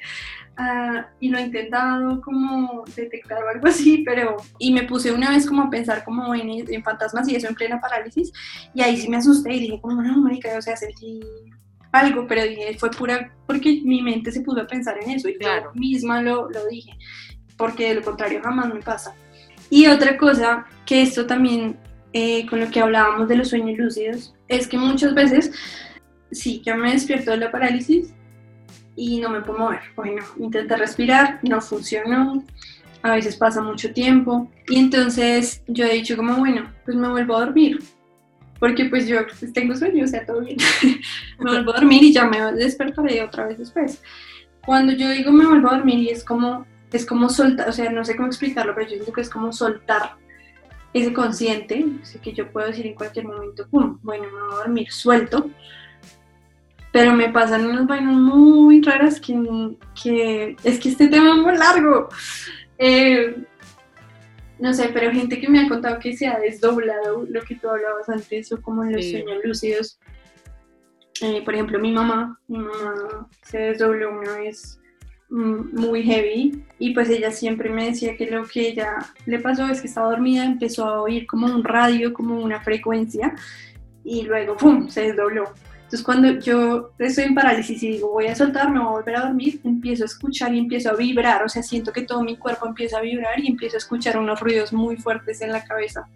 [0.57, 5.31] ah, y lo he intentado como detectar o algo así, pero, y me puse una
[5.31, 8.31] vez como a pensar como en, en fantasmas y eso en plena parálisis,
[8.73, 11.21] y ahí sí me asusté y dije como, no, marica, o sea, sentí
[11.91, 15.37] algo, pero dije, fue pura, porque mi mente se puso a pensar en eso y
[15.37, 15.71] Claro.
[15.73, 16.91] yo misma lo, lo dije,
[17.57, 19.15] porque de lo contrario jamás me pasa.
[19.69, 21.77] Y otra cosa, que esto también
[22.13, 25.51] eh, con lo que hablábamos de los sueños lúcidos, es que muchas veces,
[26.31, 28.13] sí, yo me despierto de la parálisis
[28.95, 29.81] y no me puedo mover.
[29.95, 32.43] Bueno, intenté respirar, no funcionó,
[33.01, 37.35] a veces pasa mucho tiempo y entonces yo he dicho como, bueno, pues me vuelvo
[37.35, 37.79] a dormir.
[38.59, 40.57] Porque pues yo pues, tengo sueño, o sea, todo bien.
[41.39, 44.01] me vuelvo a dormir y ya me despertaré otra vez después.
[44.65, 47.91] Cuando yo digo me vuelvo a dormir y es como, es como soltar, o sea,
[47.91, 50.15] no sé cómo explicarlo, pero yo siento que es como soltar
[50.93, 54.57] ese consciente, así que yo puedo decir en cualquier momento, pum, bueno, me voy a
[54.57, 55.49] dormir, suelto.
[56.93, 59.33] Pero me pasan unas vainas muy raras que,
[60.01, 62.07] que es que este tema es muy largo.
[62.77, 63.35] Eh,
[64.59, 67.67] no sé, pero gente que me ha contado que se ha desdoblado lo que tú
[67.69, 69.11] hablabas antes o como en los Sí.
[69.11, 69.99] sueños lúcidos.
[71.21, 74.79] Eh, por ejemplo, mi mamá, mi mamá se desdobló una vez
[75.29, 79.65] mm, muy heavy y pues ella siempre me decía que lo que ella le pasó
[79.67, 83.33] es que estaba dormida, empezó a oír como un radio, como una frecuencia
[84.03, 84.89] y luego ¡pum!
[84.89, 85.45] se desdobló.
[85.93, 89.15] Entonces cuando yo estoy en parálisis y digo voy a soltar, me voy a volver
[89.15, 92.35] a dormir, empiezo a escuchar y empiezo a vibrar, o sea, siento que todo mi
[92.35, 96.07] cuerpo empieza a vibrar y empiezo a escuchar unos ruidos muy fuertes en la cabeza.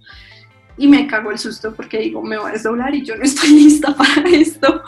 [0.79, 3.49] Y me cago el susto porque digo, me voy a desdoblar y yo no estoy
[3.51, 4.81] lista para esto.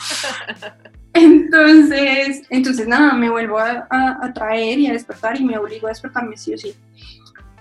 [1.13, 5.85] Entonces, entonces nada, me vuelvo a, a, a traer y a despertar y me obligo
[5.85, 6.73] a despertarme sí o sí.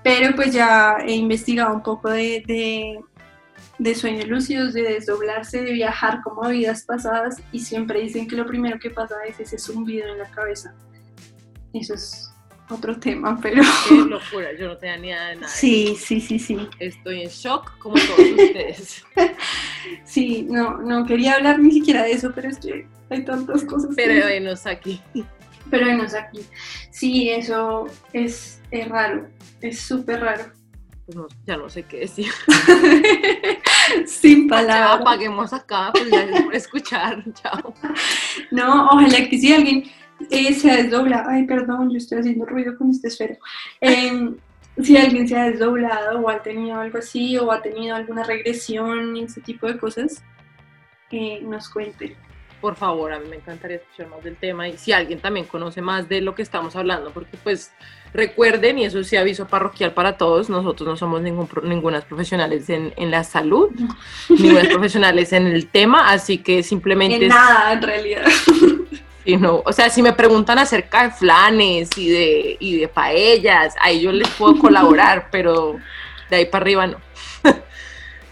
[0.03, 3.01] Pero pues ya he investigado un poco de, de,
[3.79, 8.37] de sueños lúcidos, de desdoblarse, de viajar como a vidas pasadas y siempre dicen que
[8.37, 10.75] lo primero que pasa es ese zumbido en la cabeza.
[11.73, 12.31] Eso es
[12.71, 15.49] otro tema, pero Qué locura, yo no tenía ni idea de nada.
[15.49, 16.59] sí, sí, sí, sí.
[16.81, 19.05] Estoy en shock como todos ustedes.
[20.05, 23.89] Sí, no, no quería hablar ni siquiera de eso, pero es que hay tantas cosas.
[23.91, 25.01] que- Pero venos aquí.
[25.71, 26.41] pero venos aquí.
[26.91, 29.29] Sí, eso es, es raro,
[29.63, 30.45] es súper raro.
[31.07, 32.27] Pues no, ya no sé qué decir.
[34.07, 35.01] Sin palabras.
[35.01, 37.25] apaguemos acá, pues gracias por escuchar.
[37.35, 37.75] Chao.
[38.51, 39.85] No, ojalá que si alguien
[40.31, 43.37] eh, se ha desdoblado, ay, perdón, yo estoy haciendo ruido con este esfero.
[43.81, 44.37] Em,
[44.83, 49.17] si alguien se ha desdoblado o ha tenido algo así o ha tenido alguna regresión
[49.17, 50.23] y ese tipo de cosas,
[51.11, 52.17] eh, nos cuente.
[52.61, 55.81] Por favor, a mí me encantaría escuchar más del tema y si alguien también conoce
[55.81, 57.73] más de lo que estamos hablando, porque pues
[58.13, 62.93] recuerden, y eso sí aviso parroquial para todos, nosotros no somos ningún, ningunas profesionales en,
[62.97, 63.71] en la salud,
[64.29, 67.27] ningunas profesionales en el tema, así que simplemente...
[67.27, 68.25] En nada, en realidad.
[69.25, 73.75] Sí, no, o sea, si me preguntan acerca de flanes y de, y de paellas,
[73.79, 75.77] ahí yo les puedo colaborar, pero
[76.31, 76.97] de ahí para arriba no.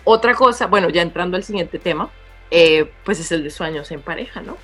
[0.04, 2.08] Otra cosa, bueno, ya entrando al siguiente tema,
[2.50, 4.56] eh, pues es el de sueños en pareja, ¿no?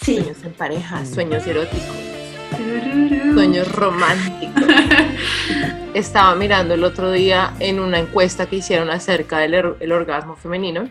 [0.00, 0.16] Sí.
[0.16, 1.96] Sueños en pareja, sueños eróticos,
[3.34, 4.62] sueños románticos.
[5.94, 10.36] Estaba mirando el otro día en una encuesta que hicieron acerca del er- el orgasmo
[10.36, 10.88] femenino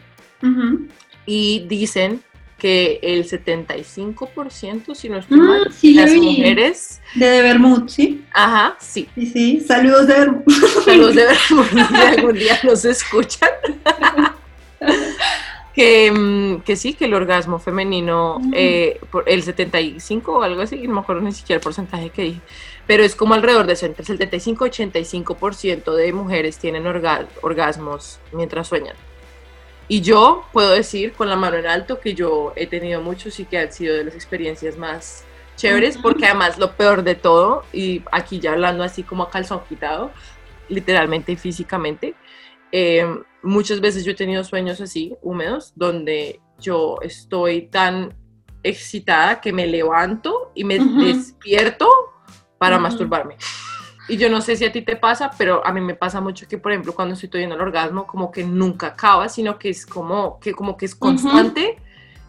[1.26, 2.22] y dicen
[2.58, 8.24] que el 75%, si no estoy Mm, mal, sí, las mujeres De De Bermud, ¿sí?
[8.32, 9.10] Ajá, sí.
[9.16, 9.60] Sí, sí.
[9.68, 10.44] Saludos de Bermud.
[10.86, 13.50] Saludos de Bermud, si algún día nos escuchan.
[15.74, 18.52] que, mm, que sí, que el orgasmo femenino, Mm.
[18.56, 22.24] eh, por el 75 o algo así, no me acuerdo ni siquiera el porcentaje que
[22.24, 22.42] dije,
[22.88, 27.26] pero es como alrededor de eso, entre el 75 y 85% de mujeres tienen orga-
[27.42, 28.96] orgasmos mientras sueñan.
[29.88, 33.46] Y yo puedo decir con la mano en alto que yo he tenido muchos y
[33.46, 35.24] que han sido de las experiencias más
[35.58, 36.04] chéveres, Ujú.
[36.04, 40.12] porque además lo peor de todo, y aquí ya hablando así como a calzón quitado,
[40.70, 42.14] literalmente y físicamente,
[42.72, 43.06] eh,
[43.44, 48.16] muchas veces yo he tenido sueños así, húmedos, donde yo estoy tan
[48.64, 51.88] excitada que me levanto y me despierto
[52.58, 53.38] para masturbarme.
[54.08, 56.48] Y yo no sé si a ti te pasa, pero a mí me pasa mucho
[56.48, 59.86] que, por ejemplo, cuando estoy teniendo el orgasmo, como que nunca acaba, sino que es
[59.86, 61.78] como que, como que es constante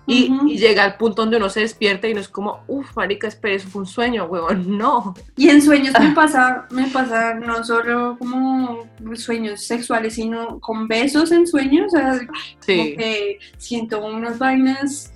[0.06, 0.48] y, Ujú.
[0.48, 3.54] y llega al punto donde uno se despierta y no es como, uff, marica, espera,
[3.54, 5.14] eso fue un sueño, huevón, no.
[5.36, 11.30] Y en sueños me pasa, me pasa no solo como sueños sexuales, sino con besos
[11.32, 15.12] en sueños, o sea, como Sí, que siento unas vainas.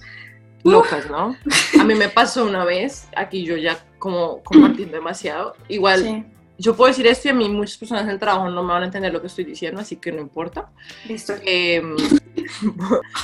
[0.64, 1.37] locas, ¿no?
[1.81, 6.25] A mí me pasó una vez, aquí yo ya como compartiendo demasiado, igual Sí,
[6.59, 8.83] yo puedo decir esto y a mí muchas personas en el trabajo no me van
[8.83, 10.70] a entender lo que estoy diciendo, así que no importa.
[11.07, 11.35] listo.
[11.44, 11.83] Eh,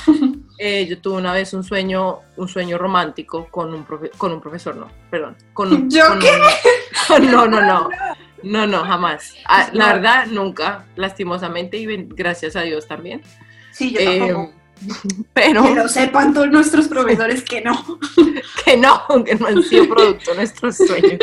[0.65, 4.39] eh, yo tuve una vez un sueño, un sueño romántico con un, profe- con un
[4.39, 5.35] profesor, no, perdón.
[5.53, 6.29] Con un, ¿Yo con qué?
[7.19, 7.89] un- no, no, no.
[8.43, 9.33] No, no, jamás.
[9.45, 9.93] Ah, la No.
[9.93, 13.21] verdad, nunca, lastimosamente, y gracias a Dios también.
[13.71, 14.53] Sí, yo Eh, tampoco.
[15.33, 17.99] pero Que lo sepan todos nuestros profesores que no.
[18.65, 21.19] que no, que no han sido producto de nuestros sueños.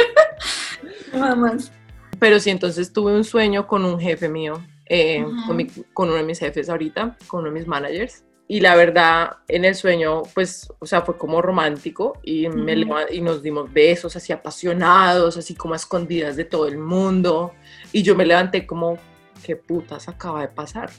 [1.12, 1.70] Nada más.
[2.18, 5.46] Pero sí, entonces tuve un sueño con un jefe mío, eh, Ujú.
[5.46, 8.24] con, mi- con uno de mis jefes ahorita, con uno de mis managers.
[8.50, 12.74] Y la verdad, en el sueño, pues, o sea, fue como romántico y, me
[13.12, 17.52] y nos dimos besos así apasionados, así como a escondidas de todo el mundo.
[17.92, 18.98] Y yo me levanté como,
[19.44, 20.90] ¿qué putas acaba de pasar?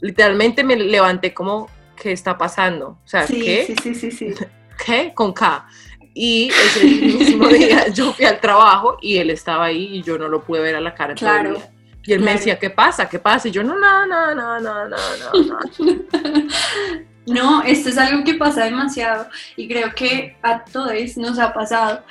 [0.00, 1.68] Literalmente me levanté como,
[2.00, 2.90] ¿qué está pasando?
[3.04, 3.64] O sea, Sí, ¿qué?
[3.66, 4.34] sí, sí, sí, sí.
[4.86, 5.12] ¿qué?
[5.12, 5.66] Con K.
[6.14, 10.28] Y ese mismo día yo fui al trabajo y él estaba ahí y yo no
[10.28, 11.14] lo pude ver a la cara.
[11.16, 11.72] Claro, día.
[12.04, 13.08] Y él me decía, ¿qué pasa?
[13.08, 13.48] ¿Qué pasa?
[13.48, 14.96] Y yo, no, no, no, no, no, no,
[15.32, 15.60] no.
[17.26, 22.04] no, esto es algo que pasa demasiado y creo que a todos nos ha pasado.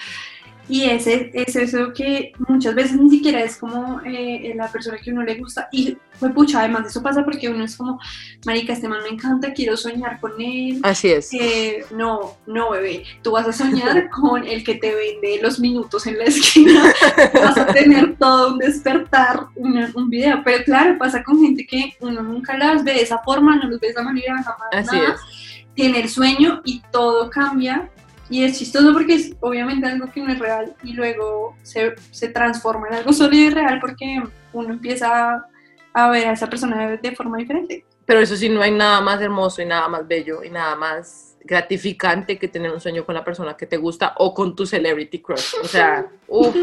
[0.71, 5.11] Y ese, es eso que muchas veces ni siquiera es como eh, la persona que
[5.11, 5.67] uno le gusta.
[5.69, 7.99] Y fue pucha, además eso pasa porque uno es como,
[8.45, 10.79] marica, este man me encanta, quiero soñar con él.
[10.83, 11.33] Así es.
[11.33, 13.03] Eh, no, no, bebé.
[13.21, 16.93] Tú vas a soñar con el que te vende los minutos en la esquina.
[17.33, 20.41] Vas a tener todo un despertar, una- un video.
[20.45, 23.79] Pero claro, pasa con gente que uno nunca las ve de esa forma, no los
[23.81, 24.69] ve de esa manera, jamás.
[24.71, 25.15] Así nada.
[25.15, 25.65] es.
[25.73, 27.89] Tiene el sueño y todo cambia.
[28.31, 32.29] Y es chistoso porque es obviamente algo que no es real y luego se, se
[32.29, 34.23] transforma en algo sólido y real porque
[34.53, 35.45] uno empieza
[35.93, 37.85] a ver a esa persona de, de forma diferente.
[38.05, 41.35] Pero eso sí, no hay nada más hermoso y nada más bello y nada más
[41.43, 45.19] gratificante que tener un sueño con la persona que te gusta o con tu celebrity
[45.21, 45.53] crush.
[45.61, 46.55] O sea, uf,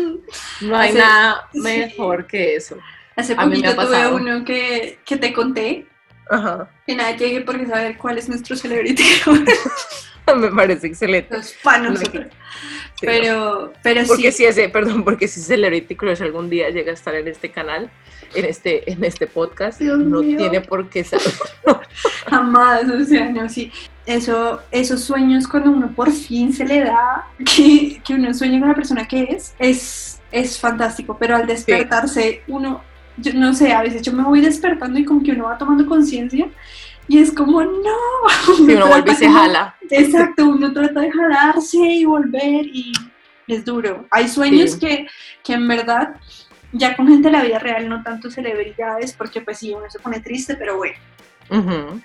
[0.62, 1.60] no hay Hace- nada sí.
[1.60, 2.76] mejor que eso.
[3.14, 5.86] Hace poquito tuve uno que, que te conté.
[6.30, 6.70] Ajá.
[6.86, 9.02] Que nadie llegue porque saber cuál es nuestro celebrity
[10.36, 11.34] Me parece excelente.
[11.36, 12.26] Los nosotros.
[12.98, 14.38] Sí, Pero, pero Porque sí.
[14.38, 17.90] si ese, perdón, porque si Celebrity Crush algún día llega a estar en este canal,
[18.34, 20.36] en este, en este podcast, Dios no mío.
[20.36, 21.24] tiene por qué saber.
[22.26, 23.70] Jamás, o sea, no, sí.
[24.04, 28.68] Eso, esos sueños cuando uno por fin se le da que, que uno sueña con
[28.70, 32.82] la persona que es, es, es fantástico, pero al despertarse uno,
[33.18, 35.86] yo no sé, a veces yo me voy despertando y como que uno va tomando
[35.86, 36.48] conciencia
[37.08, 38.54] y es como, no.
[38.56, 39.74] Si uno vuelve y se como- jala.
[39.90, 42.92] Exacto, uno trata de jalarse y volver y
[43.46, 44.06] es duro.
[44.10, 44.78] Hay sueños Sí.
[44.80, 45.06] que,
[45.42, 46.16] que en verdad,
[46.72, 49.98] ya con gente de la vida real, no tanto celebridades, porque pues sí, uno se
[49.98, 50.96] pone triste, pero bueno.
[51.50, 52.00] Ujú.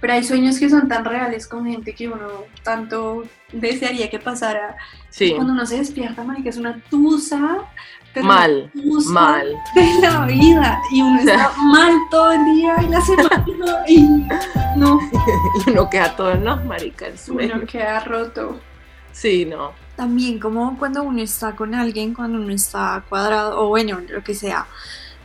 [0.00, 4.76] Pero hay sueños que son tan reales con gente que uno tanto desearía que pasara.
[5.10, 7.58] Sí, Cuando uno se despierta, que es una tusa.
[8.12, 8.70] Pero mal,
[9.10, 9.54] mal.
[9.74, 10.80] De la vida.
[10.90, 13.44] Y uno está mal todo el día y la semana.
[13.88, 14.02] Y
[14.76, 14.98] no,
[15.66, 17.56] Y uno queda todo, no, marica, el sueño.
[17.56, 18.60] uno queda roto.
[19.12, 19.72] Sí, no.
[19.96, 24.34] También como cuando uno está con alguien, cuando uno está cuadrado, o bueno, lo que
[24.34, 24.66] sea,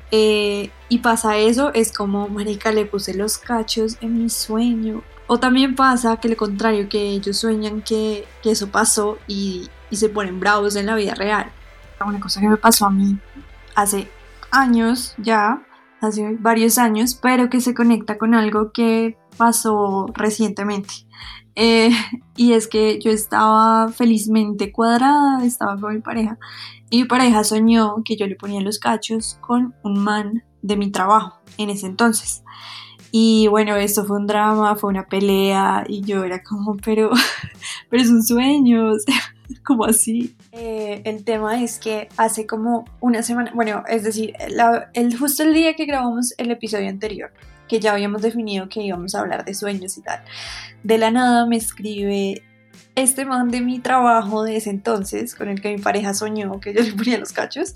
[0.09, 5.03] eh, y pasa eso, es como, marica, le puse los cachos en mi sueño.
[5.27, 9.95] O también pasa que lo contrario, que ellos sueñan que, que eso pasó y, y
[9.95, 11.51] se ponen bravos en la vida real.
[12.05, 13.17] Una cosa que me pasó a mí
[13.75, 14.09] hace
[14.51, 15.65] años ya,
[16.01, 20.93] hace varios años, pero que se conecta con algo que pasó recientemente.
[21.55, 21.89] Eh,
[22.35, 26.37] y es que yo estaba felizmente cuadrada, estaba con mi pareja,
[26.89, 30.91] y mi pareja soñó que yo le ponía los cachos con un man de mi
[30.91, 32.43] trabajo en ese entonces.
[33.11, 37.11] Y bueno, esto fue un drama, fue una pelea, y yo era como, pero,
[37.89, 38.91] pero es un sueño,
[39.63, 40.35] como así.
[40.55, 45.41] Eh, el tema es que hace como una semana, bueno, es decir, la- el, justo
[45.41, 47.33] el día que grabamos el episodio anterior,
[47.67, 50.21] que ya habíamos definido que íbamos a hablar de sueños y tal,
[50.83, 52.43] de la nada me escribe
[52.95, 56.71] este man de mi trabajo de ese entonces, con el que mi pareja soñó que
[56.73, 57.73] yo le ponía los cachos,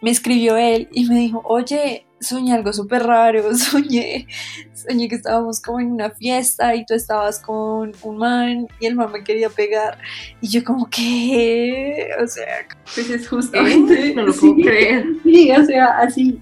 [0.00, 4.26] me escribió él y me dijo, oye, soñé algo súper raro, soñé,
[4.74, 8.94] soñé que estábamos como en una fiesta y tú estabas con un man y el
[8.94, 9.98] man me quería pegar
[10.40, 14.08] y yo como que, o sea, Pues es justamente.
[14.08, 14.12] ¿Eh?
[14.16, 14.40] No lo sí.
[14.40, 15.06] puedo creer.
[15.22, 16.40] Sí, o sea, así.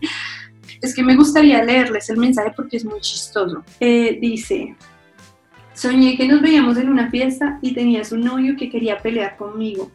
[0.81, 3.65] Es que me gustaría leerles el mensaje porque es muy chistoso.
[3.81, 4.77] Eh, dice,
[5.73, 9.91] soñé que nos veíamos en una fiesta y tenías un novio que quería pelear conmigo.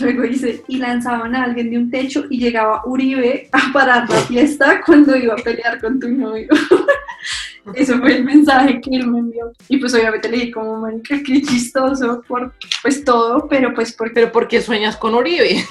[0.00, 4.16] Luego dice, y lanzaban a alguien de un techo y llegaba Uribe a parar la
[4.16, 6.48] fiesta cuando iba a pelear con tu novio.
[7.74, 9.52] Eso fue el mensaje que él me envió.
[9.68, 14.14] Y pues obviamente le dije como, marica, qué chistoso por pues todo, pero pues porque...
[14.14, 15.64] Pero ¿por qué sueñas con Uribe?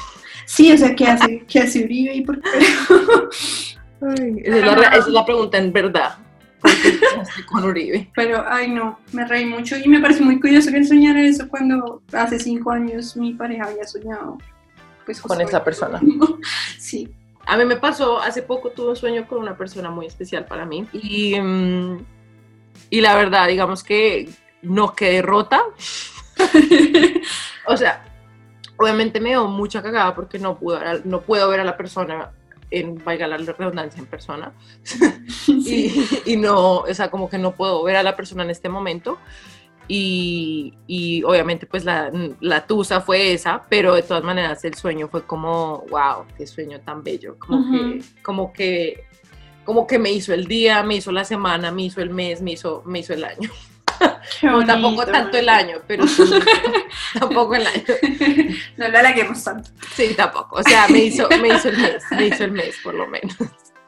[0.46, 2.50] Sí, o sea, ¿qué hace, qué hace Uribe y por qué?
[4.02, 6.18] Ay, esa, es la, esa es la pregunta en verdad.
[6.66, 8.10] ¿Por qué sueñaste con Uribe?
[8.16, 11.48] Pero, ay no, me reí mucho y me parece muy curioso que él soñara eso
[11.50, 14.38] cuando hace cinco años mi pareja había soñado.
[15.06, 16.02] Pues, Con esa persona.
[16.80, 17.14] Sí.
[17.48, 20.66] A mí me pasó, hace poco tuve un sueño con una persona muy especial para
[20.66, 22.04] mí y, mm,
[22.90, 24.30] y la verdad, digamos que
[24.64, 25.62] no quedé rota.
[27.68, 28.04] O sea,
[28.78, 31.76] obviamente me dio mucha cagada porque no, pude ver a- no puedo ver a la
[31.78, 32.32] persona,
[32.72, 34.54] en, valga la redundancia, en persona.
[35.38, 35.94] sí.
[36.26, 38.70] Y, y no, o sea, como que no puedo ver a la persona en este
[38.70, 39.18] momento.
[39.88, 45.08] Y, y obviamente pues la, la tusa fue esa, pero de todas maneras el sueño
[45.10, 47.72] fue como, wow, qué sueño tan bello, como, Ujú.
[47.72, 49.04] que, como que
[49.66, 52.52] como que me hizo el día, me hizo la semana, me hizo el mes, me
[52.54, 53.50] hizo, me hizo el año.
[54.42, 56.24] No, tampoco tanto el año, pero sí
[57.20, 57.84] tampoco el año.
[58.78, 59.70] no lo halaguemos tanto.
[59.94, 60.58] Sí, tampoco.
[60.58, 63.36] O sea, me hizo, me hizo el mes, me hizo el mes por lo menos.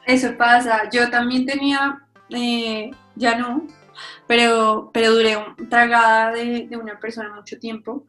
[0.06, 0.88] Eso pasa.
[0.90, 1.98] Yo también tenía,
[2.30, 3.66] eh, ya no,
[4.26, 8.06] pero, pero duré un- tragada de, de una persona mucho tiempo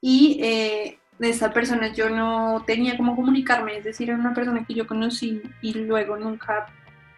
[0.00, 4.64] y eh, de esta persona yo no tenía cómo comunicarme, es decir, era una persona
[4.66, 6.66] que yo conocí y luego nunca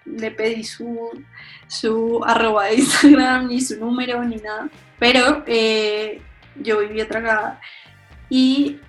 [0.05, 1.11] le pedí su,
[1.67, 6.21] su arroba de Instagram, ni su número, ni nada, pero eh,
[6.57, 7.61] yo vivía tragada
[8.29, 8.81] y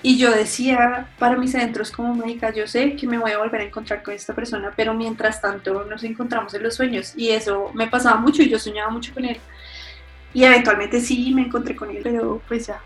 [0.00, 3.62] y yo decía para mis adentros como médica, yo sé que me voy a volver
[3.62, 7.72] a encontrar con esta persona, pero mientras tanto nos encontramos en los sueños y eso
[7.74, 9.38] me pasaba mucho y yo soñaba mucho con él.
[10.32, 12.80] Y eventualmente sí me encontré con él, pero pues ya.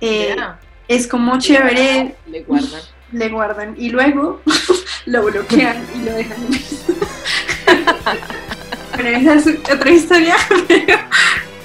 [0.00, 2.80] Eh, Ya, es como chévere, Le guardan.
[3.12, 4.40] le guardan y luego
[5.06, 6.36] lo bloquean y lo dejan.
[8.96, 10.36] Pero esa es otra historia.
[10.68, 11.00] Pero,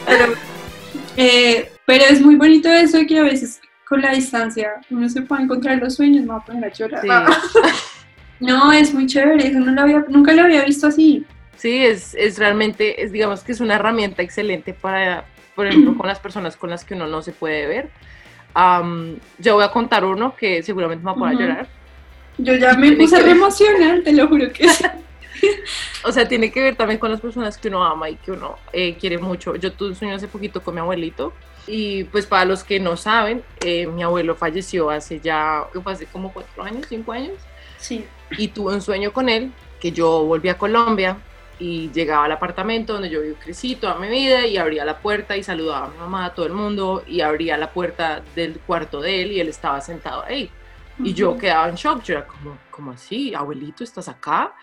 [0.05, 0.33] pero,
[1.15, 5.43] eh, pero es muy bonito eso que a veces con la distancia uno se puede
[5.43, 7.01] encontrar en los sueños, me voy a poner a llorar.
[7.01, 7.59] Sí.
[8.39, 11.23] No, es muy chévere, eso no lo había, nunca lo había visto así.
[11.57, 16.07] Sí, es, es realmente, es, digamos que es una herramienta excelente para, por ejemplo, con
[16.07, 17.91] las personas con las que uno no se puede ver.
[18.55, 21.43] Am, yo voy a contar uno que seguramente me va a poner a Ujú.
[21.47, 21.67] llorar.
[22.37, 24.83] Yo ya me puse re emocional, te lo juro que sí.
[26.03, 28.57] O sea, tiene que ver también con las personas que uno ama y que uno
[28.73, 29.55] eh, quiere mucho.
[29.55, 31.33] Yo tuve un sueño hace poquito con mi abuelito
[31.67, 35.93] y pues para los que no saben, eh, mi abuelo falleció hace ya, ¿qué fue?
[35.93, 37.33] Hace como cuatro años, cinco años.
[37.77, 38.05] Sí.
[38.37, 41.17] y tuve un sueño con él, que yo volví a Colombia
[41.57, 45.43] y llegaba al apartamento donde yo crecí toda mi vida y abría la puerta y
[45.43, 49.23] saludaba a mi mamá, a todo el mundo y abría la puerta del cuarto de
[49.23, 50.51] él y él estaba sentado ahí.
[51.03, 53.33] Y yo quedaba en shock, yo era como, ¿cómo así?
[53.33, 54.53] Abuelito, ¿estás acá?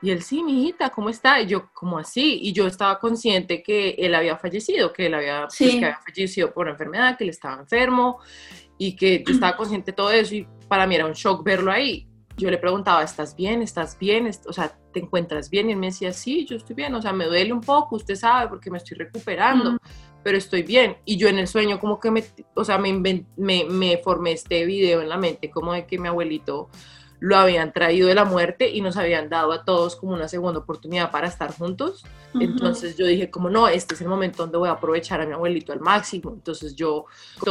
[0.00, 1.40] Y él, sí, mi hijita, ¿cómo está?
[1.40, 2.38] Y yo, ¿cómo así?
[2.42, 5.78] Y yo estaba consciente que él había fallecido, que él había, pues, Sí.
[5.80, 8.20] que había fallecido por una enfermedad, que él estaba enfermo
[8.76, 11.72] y que yo estaba consciente de todo eso y para mí era un shock verlo
[11.72, 12.06] ahí.
[12.36, 13.62] Yo le preguntaba, ¿estás bien?
[13.62, 14.30] ¿Estás bien?
[14.46, 15.68] O sea, ¿te encuentras bien?
[15.68, 18.14] Y él me decía, sí, yo estoy bien, o sea, me duele un poco, usted
[18.14, 19.78] sabe, porque me estoy recuperando, Mm.
[20.22, 20.96] Pero estoy bien.
[21.04, 24.64] Y yo en el sueño como que me, o sea, me, me, me formé este
[24.64, 26.68] video en la mente, como de que mi abuelito
[27.20, 30.60] lo habían traído de la muerte y nos habían dado a todos como una segunda
[30.60, 32.04] oportunidad para estar juntos.
[32.34, 32.44] Ujú.
[32.44, 35.32] Entonces yo dije como no, este es el momento donde voy a aprovechar a mi
[35.32, 36.30] abuelito al máximo.
[36.32, 37.06] Entonces yo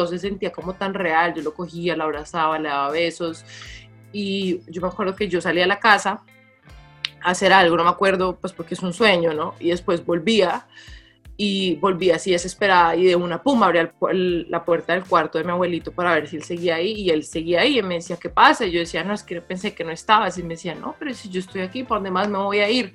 [0.08, 3.44] se sentía como tan real, yo lo cogía, lo abrazaba, le daba besos
[4.14, 6.24] y yo me acuerdo que yo salía a la casa
[7.22, 9.56] a hacer algo, no me acuerdo, pues porque es un sueño, ¿no?
[9.60, 10.68] Y después volvía
[11.40, 15.38] y volvía así desesperada y de una puma abría el el- la puerta del cuarto
[15.38, 17.96] de mi abuelito para ver si él seguía ahí y él seguía ahí y me
[17.96, 18.66] decía, ¿qué pasa?
[18.66, 21.14] Y yo decía, no, es que pensé que no estabas y me decía, no, pero
[21.14, 22.94] si yo estoy aquí, ¿para dónde más me voy a ir?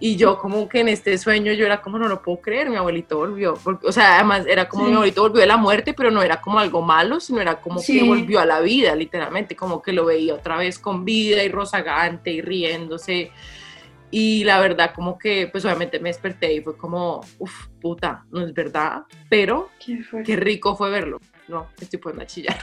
[0.00, 2.74] Y yo como que en este sueño yo era como, no lo puedo creer, mi
[2.76, 4.90] abuelito volvió, porque, o sea, además era como Sí.
[4.90, 7.78] mi abuelito volvió de la muerte, pero no era como algo malo, sino era como
[7.78, 7.98] Sí.
[8.00, 11.48] que volvió a la vida, literalmente, como que lo veía otra vez con vida y
[11.48, 13.30] rozagante y riéndose.
[14.12, 18.44] Y la verdad, como que, pues obviamente me desperté y fue como, uff, puta, no
[18.44, 19.70] es verdad, pero
[20.24, 21.18] Qué rico fue verlo.
[21.48, 22.58] No, estoy poniendo a chillar.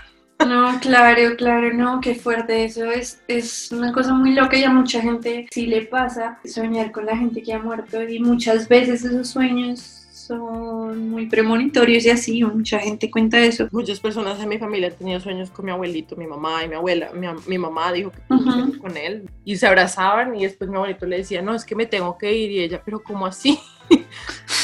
[0.47, 2.85] No, claro, claro, no, qué fuerte eso.
[2.85, 7.05] Es, es una cosa muy loca y a mucha gente sí le pasa soñar con
[7.05, 9.98] la gente que ha muerto y muchas veces esos sueños
[10.37, 13.67] son muy premonitorios y así, mucha gente cuenta eso.
[13.71, 16.75] Muchas personas en mi familia han tenido sueños con mi abuelito, mi mamá y mi
[16.75, 17.09] abuela.
[17.13, 21.05] Mi, mi mamá dijo que tuvo con él y se abrazaban y después mi abuelito
[21.07, 23.59] le decía, no, es que me tengo que ir y ella, pero ¿cómo así?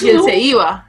[0.03, 0.23] y él No.
[0.23, 0.87] se iba.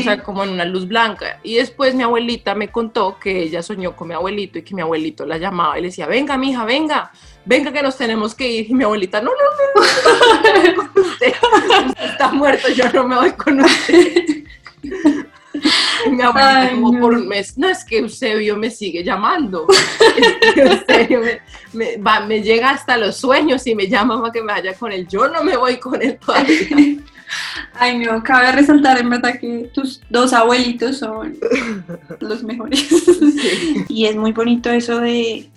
[0.00, 1.40] O sea, como en una luz blanca.
[1.42, 4.82] Y después mi abuelita me contó que ella soñó con mi abuelito y que mi
[4.82, 7.10] abuelito la llamaba y le decía, venga, mija, venga,
[7.44, 8.70] venga que nos tenemos que ir.
[8.70, 11.32] Y mi abuelita, no, no, no, no, usted.
[12.10, 14.24] Está muerto, yo no me voy con usted.
[16.10, 17.00] Mi abuelita Ay, como no.
[17.00, 19.66] por un mes, no, es que Eusebio me sigue llamando.
[19.68, 21.40] Es que Eusebio me,
[21.72, 24.92] me- va- me llega hasta los sueños y me llama para que me vaya con
[24.92, 25.06] él.
[25.08, 26.96] Yo no me voy con él todavía.
[27.74, 31.36] Ay, no, cabe resaltar en verdad que tus dos abuelitos son
[32.20, 32.88] los mejores.
[32.88, 33.84] Sí.
[33.88, 35.48] Y es muy bonito eso de,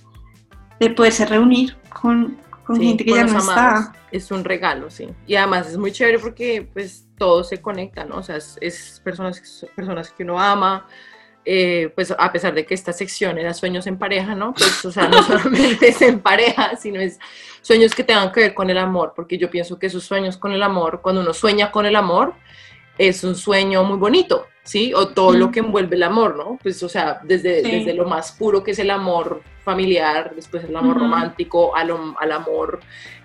[0.80, 3.86] de poderse reunir con, con Sí, gente que con ya no amados.
[3.86, 3.93] está.
[4.11, 5.09] Es un regalo, sí.
[5.26, 8.17] Y además es muy chévere porque pues todo se conecta, ¿no?
[8.17, 9.41] O sea, es, es personas,
[9.76, 10.86] personas que uno ama,
[11.46, 14.54] eh, pues a pesar de que esta sección era sueños en pareja, ¿no?
[14.54, 17.20] Pues, o sea, no solamente es en pareja, sino es
[17.62, 20.52] sueños que tengan que ver con el amor, porque yo pienso que esos sueños con
[20.52, 22.34] el amor, cuando uno sueña con el amor,
[22.98, 24.93] es un sueño muy bonito, ¿sí?
[24.93, 26.57] O todo lo que envuelve el amor, ¿no?
[26.61, 27.72] Pues, o sea, desde, Sí.
[27.72, 32.32] desde lo más puro que es el amor familiar, después el amor romántico, al, al
[32.32, 32.80] amor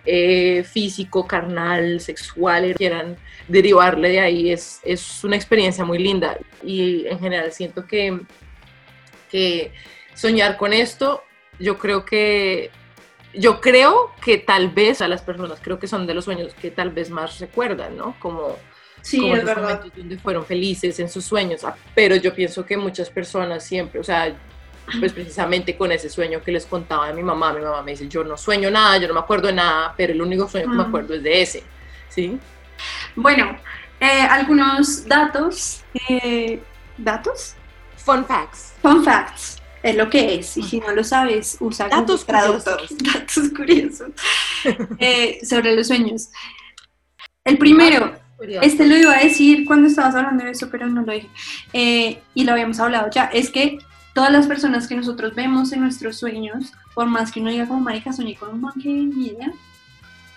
[0.04, 3.16] eh, físico, carnal, sexual, quieran
[3.48, 6.38] derivarle de ahí, es, es una experiencia muy linda.
[6.62, 8.20] Y en general siento que,
[9.30, 9.72] que
[10.14, 11.22] soñar con esto,
[11.58, 12.70] yo creo que
[13.34, 16.70] yo creo que tal vez a las personas creo que son de los sueños que
[16.70, 18.16] tal vez más recuerdan, ¿no?
[18.20, 18.56] Como,
[19.02, 19.62] Sí, como es esos verdad.
[19.76, 21.64] momentos donde fueron felices en sus sueños.
[21.64, 24.34] Ah, Pero yo pienso que muchas personas siempre, o sea,
[25.00, 28.08] pues precisamente con ese sueño que les contaba de mi mamá, mi mamá me dice,
[28.08, 30.76] yo no sueño nada, yo no me acuerdo de nada, pero el único sueño que
[30.76, 30.88] me Mm.
[30.88, 31.62] acuerdo es de ese,
[32.08, 32.38] ¿sí?
[33.14, 33.56] Bueno,
[34.00, 35.82] eh, algunos datos.
[36.08, 36.60] eh,
[36.96, 37.54] ¿Datos?
[37.96, 38.74] Fun facts.
[38.82, 39.56] Fun facts.
[39.82, 40.56] Es lo que es.
[40.56, 42.78] Y si no lo sabes, usa Datos Traductor.
[42.78, 42.98] curiosos.
[43.14, 44.08] Datos curiosos.
[44.98, 46.28] Eh, sobre los sueños.
[47.44, 51.12] El primero, Este lo iba a decir cuando estabas hablando de eso, pero no lo
[51.12, 51.28] dije.
[51.72, 53.24] Eh, y lo habíamos hablado ya.
[53.24, 53.78] Es que
[54.14, 57.80] todas las personas que nosotros vemos en nuestros sueños, por más que uno diga como
[57.80, 59.52] marica, soñé con un ni idea.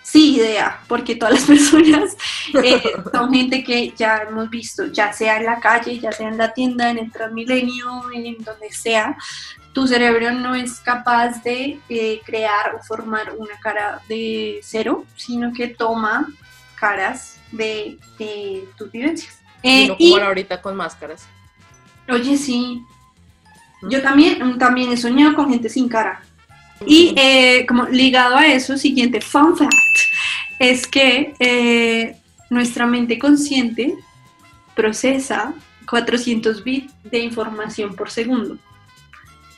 [0.02, 2.16] Sí, idea, porque todas las personas
[2.62, 2.82] eh,
[3.12, 6.52] son gente que ya hemos visto, ya sea en la calle, ya sea en la
[6.52, 9.16] tienda, en el Transmilenio, en donde sea.
[9.72, 15.52] Tu cerebro no es capaz de eh, crear o formar una cara de cero, sino
[15.52, 16.28] que toma
[16.74, 19.38] caras de, de tus vivencias.
[19.62, 21.26] Y Eh, no y, como ahorita con máscaras.
[22.10, 22.82] oye, sí,
[23.88, 26.22] yo también, también he soñado con gente sin cara.
[26.86, 29.72] Y eh, como ligado a eso, siguiente fun fact,
[30.58, 32.16] es que eh,
[32.50, 33.94] nuestra mente consciente
[34.74, 35.54] procesa
[35.88, 38.56] 400 bits de información por segundo.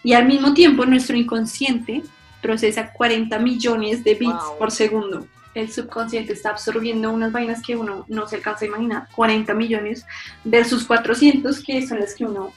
[0.02, 2.02] Y al mismo tiempo nuestro inconsciente
[2.42, 4.58] procesa 40 millones de bits Wow.
[4.58, 5.26] por segundo.
[5.54, 10.04] El subconsciente está absorbiendo unas vainas que uno no se alcanza a imaginar, 40 millones
[10.44, 12.52] versus 400 que son las que uno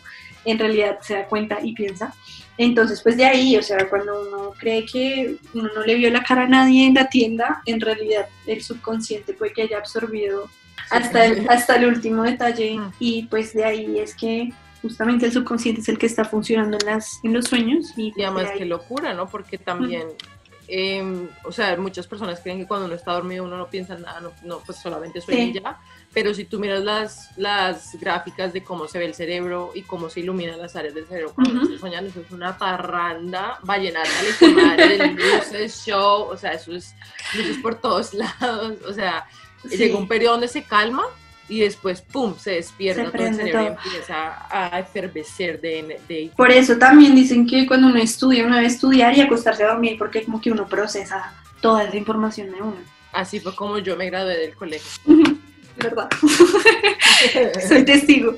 [0.46, 2.14] en realidad se da cuenta y piensa.
[2.58, 6.24] Entonces, pues de ahí, o sea, cuando uno cree que uno no le vio la
[6.24, 10.50] cara a nadie en la tienda, en realidad el subconsciente puede que haya absorbido
[10.90, 12.92] hasta el, hasta el último detalle Mm.
[13.00, 16.86] y pues de ahí es que justamente el subconsciente es el que está funcionando en,
[16.86, 19.28] las, en los sueños y, Y además qué locura, ¿no?
[19.28, 20.08] Porque también,
[20.68, 24.02] em, o sea, muchas personas creen que cuando uno está dormido uno no piensa en
[24.02, 25.54] nada, no, no, pues solamente sueña Sí.
[25.64, 25.80] ya.
[26.14, 30.10] Pero si tú miras las, las gráficas de cómo se ve el cerebro y cómo
[30.10, 31.74] se iluminan las áreas del cerebro cuando uno Ujú.
[31.74, 34.10] está soñando, eso es una parranda vallenata,
[34.78, 36.96] de luces, show, o sea, eso es
[37.36, 39.28] luces por todos lados, o sea,
[39.70, 39.76] Sí.
[39.78, 41.04] llega un periodo donde se calma
[41.50, 43.78] y después, pum, se despierta Se todo el cerebro y todo.
[43.86, 48.68] empieza a efervecer de, de Por eso también dicen que cuando uno estudia, uno debe
[48.68, 52.78] estudiar y acostarse a dormir porque como que uno procesa toda esa información de uno.
[53.14, 54.90] Así fue como yo me gradué del colegio.
[55.78, 56.10] ¿Verdad?
[57.68, 58.36] Soy testigo.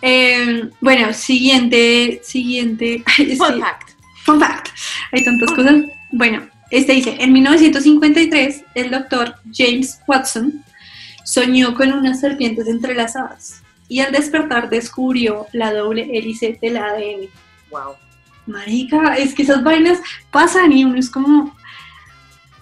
[0.00, 3.04] Eh, bueno, siguiente, siguiente.
[3.36, 3.90] Fun fact.
[4.24, 4.68] Fun fact.
[5.12, 5.74] Hay tantas cosas.
[6.10, 10.64] Bueno, este dice, en 1953 el doctor James Watson
[11.24, 17.28] soñó con unas serpientes entrelazadas y al despertar descubrió la doble hélice del ADN.
[17.70, 17.94] Wow.
[18.46, 20.00] Marica, es que esas vainas
[20.30, 21.56] pasan y uno es como,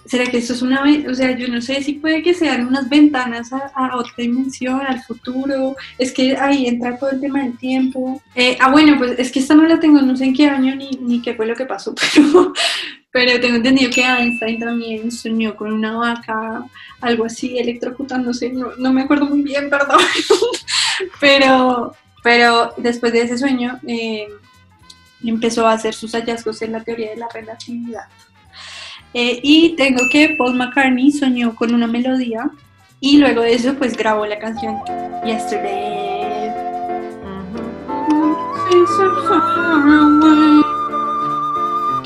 [0.05, 2.87] ¿será que esto es una, o sea, yo no sé si puede que sean unas
[2.87, 7.57] ventanas a, a otra dimensión, al futuro, es que ahí entra todo el tema del
[7.57, 8.21] tiempo.
[8.33, 10.75] Eh, ah, bueno, pues es que esta no la tengo, no sé en qué año
[10.75, 12.53] ni, ni qué fue lo que pasó, pero,
[13.13, 16.65] pero tengo entendido que Einstein también soñó con una vaca,
[16.99, 20.01] algo así, electrocutándose, no, no me acuerdo muy bien, perdón,
[21.21, 23.79] pero, pero después de ese sueño...
[23.87, 24.27] eh,
[25.29, 28.07] empezó a hacer sus hallazgos en la teoría de la relatividad.
[29.13, 32.49] Eh, y tengo que Paul McCartney soñó con una melodía
[32.99, 34.79] y luego de eso pues grabó la canción
[35.23, 36.51] Yesterday.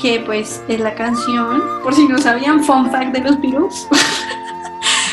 [0.00, 3.88] Que pues es la canción, por si no sabían, fun fact de los Beatles.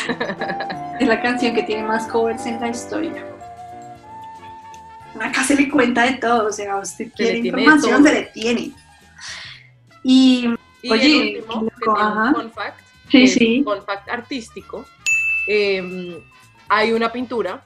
[1.00, 3.26] es la canción que tiene más covers en la historia.
[5.20, 8.70] Acá se le cuenta de todo, o sea, usted quiere tiene información, se le tiene.
[10.04, 12.80] Y Y Oye, el último, loco, un fun fact,
[13.10, 13.58] Sí, sí.
[13.58, 14.84] un fun fact artístico.
[15.48, 16.22] eh,
[16.68, 17.64] hay una pintura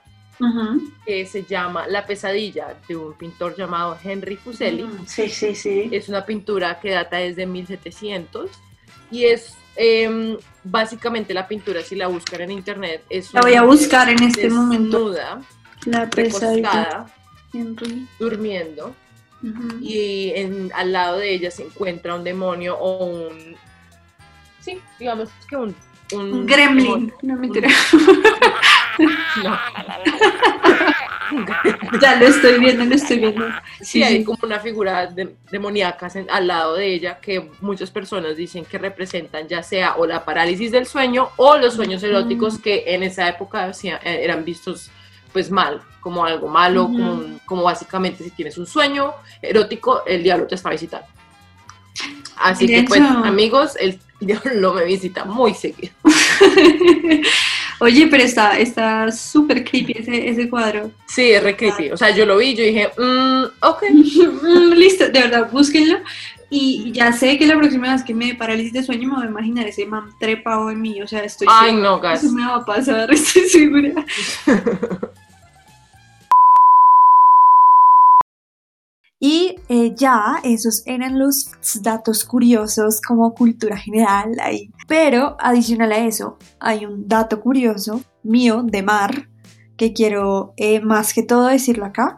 [1.07, 4.83] Que se llama La pesadilla de un pintor llamado Henry Fuseli.
[4.85, 5.89] Mm, Sí, sí, sí.
[5.93, 8.51] Es una pintura que data desde 1700
[9.11, 13.63] y es em, básicamente la pintura, si la buscan en internet, es La voy a
[13.63, 15.15] buscar en este momento.
[15.87, 17.07] La pesadilla.
[17.53, 18.07] Henry.
[18.19, 18.95] durmiendo
[19.81, 23.57] y en- al lado de ella se encuentra un demonio o un
[24.61, 25.75] sí digamos que un
[26.13, 26.85] un, Un gremlin.
[26.85, 27.15] demonio.
[27.23, 27.69] No mentira.
[27.93, 27.99] No.
[32.01, 33.47] ya lo estoy viendo, lo estoy viendo.
[33.81, 38.65] sí, hay como una figura de- demoníaca al lado de ella que muchas personas dicen
[38.65, 43.03] que representan ya sea o la parálisis del sueño o los sueños eróticos que en
[43.03, 44.91] esa época eh, eran vistos
[45.33, 46.93] pues mal, como algo malo, Ujú.
[46.95, 51.07] como, un- como básicamente si tienes un sueño erótico, el diablo te está visitando.
[52.37, 55.93] Así que pues amigos, el diablo me visita muy seguido.
[57.81, 60.91] Oye, pero está está súper creepy ese, ese cuadro.
[61.07, 61.91] Sí, es re creepy.
[61.91, 63.83] O sea, yo lo vi yo dije, mm, ok.
[64.43, 65.99] Mm, Listo, de verdad, búsquenlo.
[66.49, 69.27] Y ya sé que la próxima vez que me dé parálisis de sueño me voy
[69.27, 71.01] a imaginar ese man trepado en mí.
[71.01, 72.25] O sea, estoy Ay, segura no, gas.
[72.25, 74.05] Eso me va a pasar, estoy segura.
[79.23, 81.51] Y eh, ya esos eran los
[81.83, 84.71] datos curiosos como cultura general ahí.
[84.89, 89.29] Pero adicional a eso, hay un dato curioso mío de Mar
[89.77, 92.17] que quiero eh, más que todo decirlo acá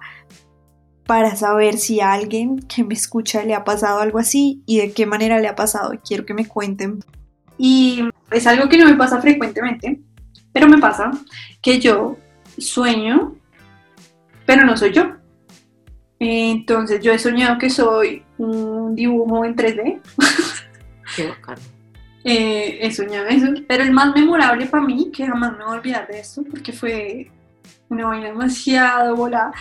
[1.05, 4.92] para saber si a alguien que me escucha le ha pasado algo así y de
[4.92, 5.92] qué manera le ha pasado.
[6.07, 7.00] Quiero que me cuenten.
[7.59, 10.00] Y es algo que no me pasa frecuentemente,
[10.53, 11.11] pero me pasa
[11.61, 12.16] que yo
[12.59, 13.34] sueño,
[14.46, 15.21] pero no soy yo.
[16.24, 20.00] Entonces yo he soñado que soy un dibujo en 3D
[21.16, 21.60] Qué bacano.
[22.24, 23.46] Eh, he soñado eso.
[23.66, 26.72] Pero el más memorable para mí, que jamás me voy a olvidar de esto, porque
[26.72, 27.30] fue
[27.88, 29.52] una vaina demasiado volada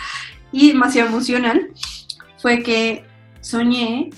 [0.52, 1.70] y demasiado emocional,
[2.38, 3.04] fue que
[3.40, 4.10] soñé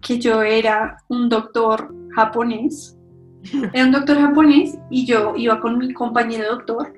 [0.00, 2.96] que yo era un doctor japonés.
[3.72, 6.92] Era un doctor japonés y yo iba con mi compañero doctor.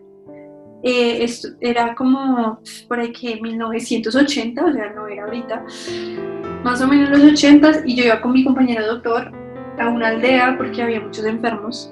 [0.86, 5.64] Eh, esto era como por ahí que 1980, o sea, no era ahorita,
[6.62, 9.32] más o menos los 80 y yo iba con mi compañero doctor
[9.78, 11.90] a una aldea porque había muchos enfermos.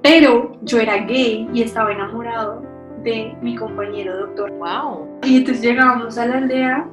[0.00, 2.62] Pero yo era gay y estaba enamorado
[3.02, 4.50] de mi compañero doctor.
[4.52, 5.08] Wow.
[5.24, 6.88] Y entonces llegábamos a la aldea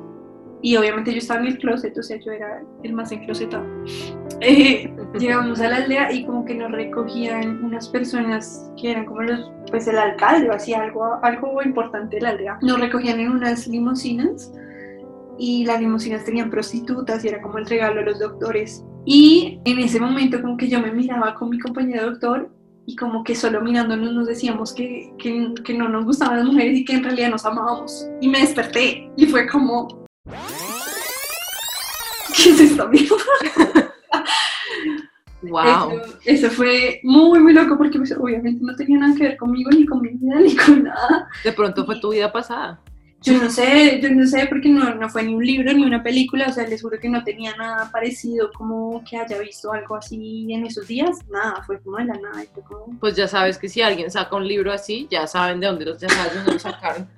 [0.61, 3.65] y obviamente yo estaba en el closet, o sea, yo era el más enclosetado.
[4.43, 9.21] Eh, llegamos a la aldea y como que nos recogían unas personas que eran como
[9.21, 12.57] los, pues el alcalde o así, algo, algo importante de la aldea.
[12.63, 14.51] Nos recogían en unas limusinas
[15.37, 18.83] y las limusinas tenían prostitutas y era como el regalo de los doctores.
[19.05, 22.49] Y en ese momento como que yo me miraba con mi compañero doctor
[22.87, 26.79] y como que solo mirándonos nos decíamos que, que, que no nos gustaban las mujeres
[26.79, 28.07] y que en realidad nos amábamos.
[28.21, 30.00] Y me desperté y fue como...
[32.35, 33.17] ¿Qué es esto, amigo?
[35.43, 35.63] Wow.
[35.65, 39.71] Eso, eso fue muy, muy loco porque pues, obviamente no tenía nada que ver conmigo,
[39.71, 41.27] ni con mi vida, ni con nada.
[41.43, 42.79] De pronto fue tu vida pasada.
[43.23, 46.01] Yo no sé, yo no sé porque no, no fue ni un libro ni una
[46.01, 49.95] película, o sea, les juro que no tenía nada parecido como que haya visto algo
[49.95, 52.99] así en esos días, nada, fue como de la nada, fue como...
[52.99, 55.99] Pues ya sabes que si alguien saca un libro así, ya saben de dónde los,
[55.99, 57.07] ya sabes de dónde lo sacaron.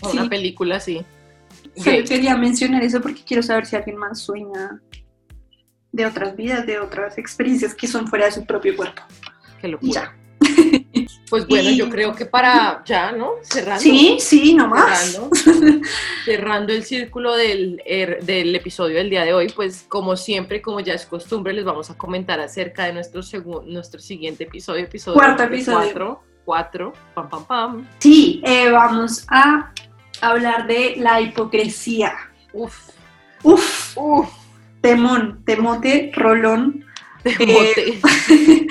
[0.00, 0.18] O Sí.
[0.18, 1.04] una película así.
[1.82, 4.80] Solo quería mencionar eso porque quiero saber si alguien más sueña
[5.92, 9.02] de otras vidas, de otras experiencias que son fuera de su propio cuerpo.
[9.60, 9.92] Qué locura.
[9.92, 10.14] ya.
[11.30, 13.32] Pues bueno, Y- yo creo que para ya, ¿no?
[13.42, 13.82] Cerrando.
[13.82, 14.98] Sí, sí, no más.
[15.12, 15.30] cerrando,
[16.24, 20.80] cerrando el círculo del, er- del episodio del día de hoy, pues como siempre, como
[20.80, 23.20] ya es costumbre, les vamos a comentar acerca de nuestro,
[23.66, 25.78] nuestro siguiente episodio, episodio Cuarto episodio.
[25.78, 27.88] Cuatro, cuatro, pam, pam, pam.
[27.98, 29.70] Sí, eh, vamos a
[30.20, 32.14] hablar de la hipocresía.
[32.52, 32.90] Uf,
[33.42, 34.28] Uf, uf,
[34.80, 36.84] temón, temote, rolón,
[37.22, 38.00] te Eh,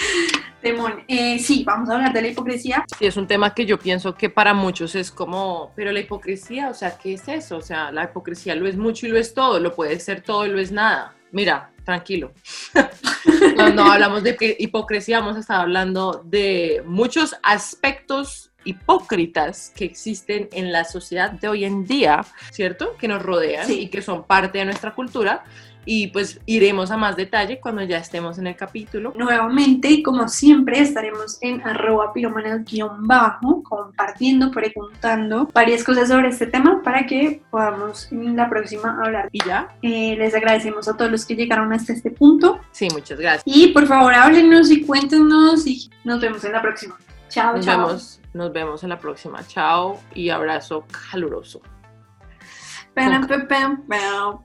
[0.61, 1.03] temón.
[1.07, 2.85] Eh, sí, vamos a hablar de la hipocresía.
[2.97, 6.69] Sí, es un tema que yo pienso que para muchos es como, pero la hipocresía,
[6.69, 7.57] o sea, ¿qué es eso?
[7.57, 10.45] O sea, la hipocresía lo es mucho y lo es todo, lo puede ser todo
[10.45, 11.13] y lo es nada.
[11.31, 12.33] Mira, tranquilo.
[13.55, 20.71] Cuando hablamos de hipocresía, vamos a estar hablando de muchos aspectos hipócritas que existen en
[20.71, 22.95] la sociedad de hoy en día, ¿cierto?
[22.99, 23.81] Que nos rodean Sí.
[23.81, 25.43] y que son parte de nuestra cultura.
[25.89, 29.13] Y pues iremos a más detalle cuando ya estemos en el capítulo.
[29.15, 36.81] Nuevamente, y como siempre, estaremos en arroba piromanas-bajo, compartiendo, preguntando varias cosas sobre este tema
[36.83, 39.29] para que podamos en la próxima hablar.
[39.31, 42.59] Y ya, Eh, les agradecemos a todos los que llegaron hasta este punto.
[42.71, 43.43] sí, muchas gracias.
[43.45, 46.97] Y por favor, háblenos y cuéntenos y nos vemos en la próxima.
[47.37, 47.85] Chao, Nos chao.
[47.87, 49.45] vemos, nos vemos en la próxima.
[49.45, 51.61] Chao y abrazo caluroso.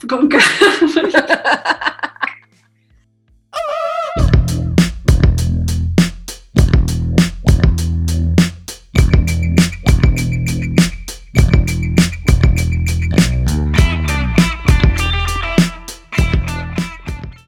[0.06, 0.38] Con ca-